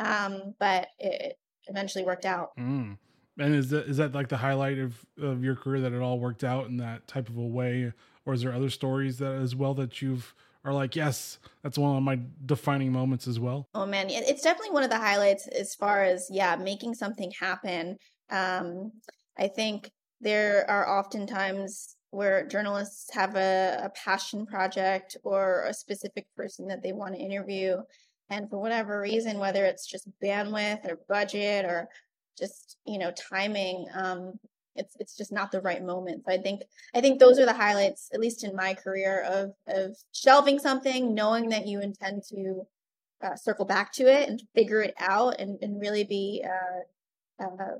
um, 0.00 0.54
but 0.58 0.88
it 0.98 1.38
eventually 1.66 2.04
worked 2.04 2.24
out. 2.24 2.56
Mm. 2.58 2.96
And 3.38 3.54
is 3.54 3.70
that 3.70 3.86
is 3.86 3.96
that 3.98 4.12
like 4.12 4.28
the 4.28 4.36
highlight 4.36 4.78
of 4.78 5.04
of 5.20 5.44
your 5.44 5.54
career 5.54 5.80
that 5.82 5.92
it 5.92 6.02
all 6.02 6.18
worked 6.18 6.44
out 6.44 6.66
in 6.66 6.78
that 6.78 7.06
type 7.06 7.28
of 7.28 7.36
a 7.36 7.46
way, 7.46 7.92
or 8.26 8.34
is 8.34 8.42
there 8.42 8.52
other 8.52 8.70
stories 8.70 9.18
that 9.18 9.32
as 9.32 9.54
well 9.54 9.74
that 9.74 10.02
you've 10.02 10.34
are 10.62 10.74
like 10.74 10.94
yes 10.94 11.38
that's 11.62 11.78
one 11.78 11.96
of 11.96 12.02
my 12.02 12.20
defining 12.44 12.92
moments 12.92 13.26
as 13.26 13.40
well 13.40 13.66
oh 13.74 13.86
man. 13.86 14.10
It's 14.10 14.42
definitely 14.42 14.72
one 14.72 14.82
of 14.82 14.90
the 14.90 14.98
highlights 14.98 15.46
as 15.48 15.74
far 15.74 16.04
as 16.04 16.28
yeah 16.30 16.56
making 16.56 16.94
something 16.94 17.32
happen. 17.38 17.96
Um 18.28 18.92
i 19.38 19.48
think 19.48 19.90
there 20.20 20.68
are 20.68 20.98
oftentimes 20.98 21.96
where 22.10 22.46
journalists 22.46 23.08
have 23.14 23.36
a, 23.36 23.80
a 23.84 23.90
passion 23.90 24.44
project 24.44 25.16
or 25.22 25.64
a 25.64 25.72
specific 25.72 26.26
person 26.36 26.66
that 26.66 26.82
they 26.82 26.92
want 26.92 27.14
to 27.14 27.20
interview 27.20 27.76
and 28.30 28.48
for 28.48 28.58
whatever 28.58 29.00
reason 29.00 29.38
whether 29.38 29.64
it's 29.64 29.86
just 29.86 30.08
bandwidth 30.22 30.88
or 30.88 30.98
budget 31.08 31.64
or 31.64 31.88
just 32.38 32.78
you 32.86 32.98
know 32.98 33.12
timing 33.12 33.86
um 33.94 34.38
it's 34.76 34.96
it's 35.00 35.16
just 35.16 35.32
not 35.32 35.50
the 35.50 35.60
right 35.60 35.82
moment. 35.82 36.22
So 36.26 36.32
i 36.32 36.38
think 36.38 36.62
i 36.94 37.00
think 37.00 37.18
those 37.18 37.38
are 37.38 37.46
the 37.46 37.52
highlights 37.52 38.08
at 38.14 38.20
least 38.20 38.44
in 38.44 38.54
my 38.54 38.74
career 38.74 39.22
of 39.22 39.52
of 39.66 39.96
shelving 40.12 40.58
something 40.58 41.14
knowing 41.14 41.48
that 41.50 41.66
you 41.66 41.80
intend 41.80 42.22
to 42.30 42.66
uh, 43.22 43.36
circle 43.36 43.66
back 43.66 43.92
to 43.92 44.04
it 44.04 44.28
and 44.28 44.42
figure 44.54 44.80
it 44.80 44.94
out 44.98 45.38
and, 45.38 45.58
and 45.60 45.78
really 45.78 46.04
be 46.04 46.42
uh, 46.42 47.44
uh, 47.44 47.74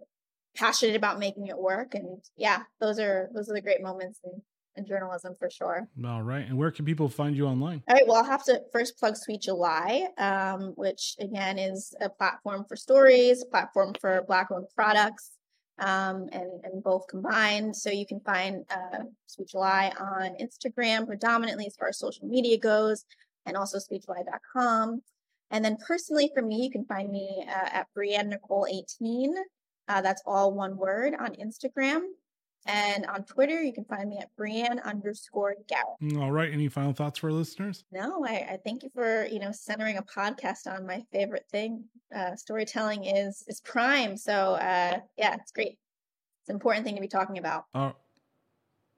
passionate 0.55 0.97
about 0.97 1.19
making 1.19 1.47
it 1.47 1.57
work. 1.57 1.95
And 1.95 2.19
yeah 2.37 2.65
those 2.81 2.99
are 2.99 3.31
those 3.35 3.49
are 3.49 3.55
the 3.55 3.63
great 3.63 3.83
moments 3.83 4.21
and 4.25 4.43
in 4.81 4.87
journalism 4.87 5.35
for 5.39 5.49
sure. 5.49 5.87
All 6.05 6.23
right. 6.23 6.47
And 6.47 6.57
where 6.59 6.71
can 6.71 6.85
people 6.85 7.09
find 7.09 7.37
you 7.37 7.47
online? 7.47 7.83
All 7.89 7.95
right. 7.95 8.07
Well, 8.07 8.17
I'll 8.17 8.25
have 8.25 8.45
to 8.45 8.61
first 8.73 8.99
plug 8.99 9.17
Sweet 9.17 9.43
July, 9.43 10.09
um, 10.19 10.73
which 10.77 11.15
again 11.21 11.59
is 11.59 11.95
a 12.01 12.09
platform 12.09 12.65
for 12.69 12.77
stories, 12.77 13.45
platform 13.45 13.95
for 14.01 14.25
Black 14.27 14.51
owned 14.51 14.67
products, 14.75 15.33
um, 15.79 16.29
and, 16.33 16.51
and 16.65 16.83
both 16.83 17.07
combined. 17.09 17.77
So 17.77 17.91
you 17.91 18.07
can 18.07 18.21
find 18.21 18.65
uh, 18.71 19.05
Sweet 19.27 19.49
July 19.49 19.93
on 20.01 20.37
Instagram 20.41 21.07
predominantly 21.07 21.67
as 21.67 21.77
far 21.77 21.89
as 21.89 21.99
social 21.99 22.27
media 22.27 22.59
goes, 22.59 23.05
and 23.47 23.57
also 23.57 23.79
sweetjuly.com. 23.79 25.03
And 25.53 25.65
then 25.65 25.77
personally 25.87 26.31
for 26.35 26.43
me, 26.43 26.63
you 26.63 26.71
can 26.71 26.85
find 26.85 27.11
me 27.11 27.45
uh, 27.49 27.69
at 27.73 27.89
Brienne 27.95 28.31
Nicole 28.31 28.67
18. 28.71 29.35
Uh, 29.89 30.01
that's 30.01 30.23
all 30.25 30.55
one 30.55 30.77
word 30.77 31.15
on 31.19 31.35
Instagram. 31.35 32.03
And 32.67 33.07
on 33.07 33.25
Twitter, 33.25 33.63
you 33.63 33.73
can 33.73 33.85
find 33.85 34.09
me 34.09 34.19
at 34.19 34.35
Brienne 34.37 34.81
underscore 34.81 35.55
Garrett. 35.67 35.87
Mm, 36.03 36.23
all 36.23 36.31
right. 36.31 36.53
Any 36.53 36.69
final 36.69 36.93
thoughts 36.93 37.19
for 37.19 37.29
our 37.29 37.33
listeners? 37.33 37.85
No, 37.91 38.25
I, 38.25 38.47
I 38.51 38.59
thank 38.65 38.83
you 38.83 38.91
for, 38.95 39.27
you 39.27 39.39
know, 39.39 39.51
centering 39.51 39.97
a 39.97 40.03
podcast 40.03 40.67
on 40.67 40.87
my 40.87 41.03
favorite 41.13 41.47
thing. 41.51 41.85
Uh, 42.15 42.37
storytelling 42.37 43.05
is 43.05 43.45
is 43.49 43.61
prime. 43.61 44.17
So 44.17 44.55
uh, 44.55 45.01
yeah, 45.17 45.35
it's 45.35 45.53
great. 45.53 45.79
It's 46.43 46.49
an 46.49 46.55
important 46.55 46.85
thing 46.85 46.97
to 46.97 47.01
be 47.01 47.09
talking 47.09 47.39
about. 47.39 47.65
Uh, 47.75 47.93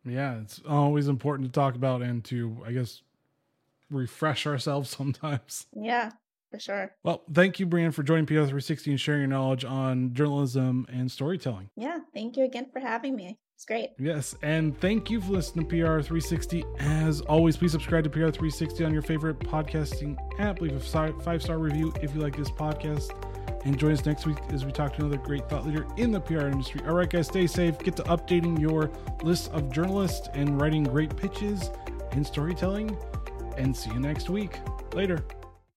yeah, 0.04 0.40
it's 0.40 0.60
always 0.68 1.08
important 1.08 1.48
to 1.48 1.52
talk 1.52 1.76
about 1.76 2.02
and 2.02 2.24
to, 2.24 2.56
I 2.66 2.72
guess, 2.72 3.02
refresh 3.90 4.46
ourselves 4.46 4.90
sometimes. 4.96 5.66
Yeah, 5.74 6.10
for 6.50 6.58
sure. 6.58 6.94
Well, 7.02 7.22
thank 7.32 7.60
you, 7.60 7.66
Brienne, 7.66 7.92
for 7.92 8.02
joining 8.02 8.26
PR360 8.26 8.88
and 8.88 9.00
sharing 9.00 9.20
your 9.20 9.28
knowledge 9.28 9.64
on 9.64 10.14
journalism 10.14 10.86
and 10.92 11.10
storytelling. 11.10 11.70
Yeah, 11.76 11.98
thank 12.12 12.36
you 12.36 12.44
again 12.44 12.66
for 12.72 12.80
having 12.80 13.14
me. 13.14 13.38
It's 13.56 13.64
great. 13.64 13.90
Yes, 13.98 14.34
and 14.42 14.76
thank 14.80 15.08
you 15.08 15.20
for 15.20 15.32
listening 15.32 15.68
to 15.68 15.74
PR360. 15.76 16.80
As 16.80 17.20
always, 17.22 17.56
please 17.56 17.70
subscribe 17.72 18.02
to 18.04 18.10
PR360 18.10 18.84
on 18.84 18.92
your 18.92 19.02
favorite 19.02 19.38
podcasting 19.38 20.16
app. 20.40 20.60
Leave 20.60 20.74
a 20.74 21.12
five 21.20 21.42
star 21.42 21.58
review 21.58 21.92
if 22.02 22.14
you 22.14 22.20
like 22.20 22.36
this 22.36 22.50
podcast. 22.50 23.10
And 23.64 23.78
join 23.78 23.92
us 23.92 24.04
next 24.04 24.26
week 24.26 24.38
as 24.50 24.64
we 24.64 24.72
talk 24.72 24.94
to 24.96 25.02
another 25.02 25.18
great 25.18 25.48
thought 25.48 25.64
leader 25.64 25.86
in 25.96 26.10
the 26.10 26.20
PR 26.20 26.48
industry. 26.48 26.80
All 26.84 26.94
right, 26.94 27.08
guys, 27.08 27.28
stay 27.28 27.46
safe. 27.46 27.78
Get 27.78 27.94
to 27.96 28.02
updating 28.04 28.58
your 28.58 28.90
list 29.22 29.52
of 29.52 29.70
journalists 29.70 30.28
and 30.34 30.60
writing 30.60 30.82
great 30.82 31.16
pitches 31.16 31.70
and 32.10 32.26
storytelling. 32.26 32.96
And 33.56 33.76
see 33.76 33.90
you 33.92 34.00
next 34.00 34.28
week. 34.28 34.58
Later. 34.94 35.24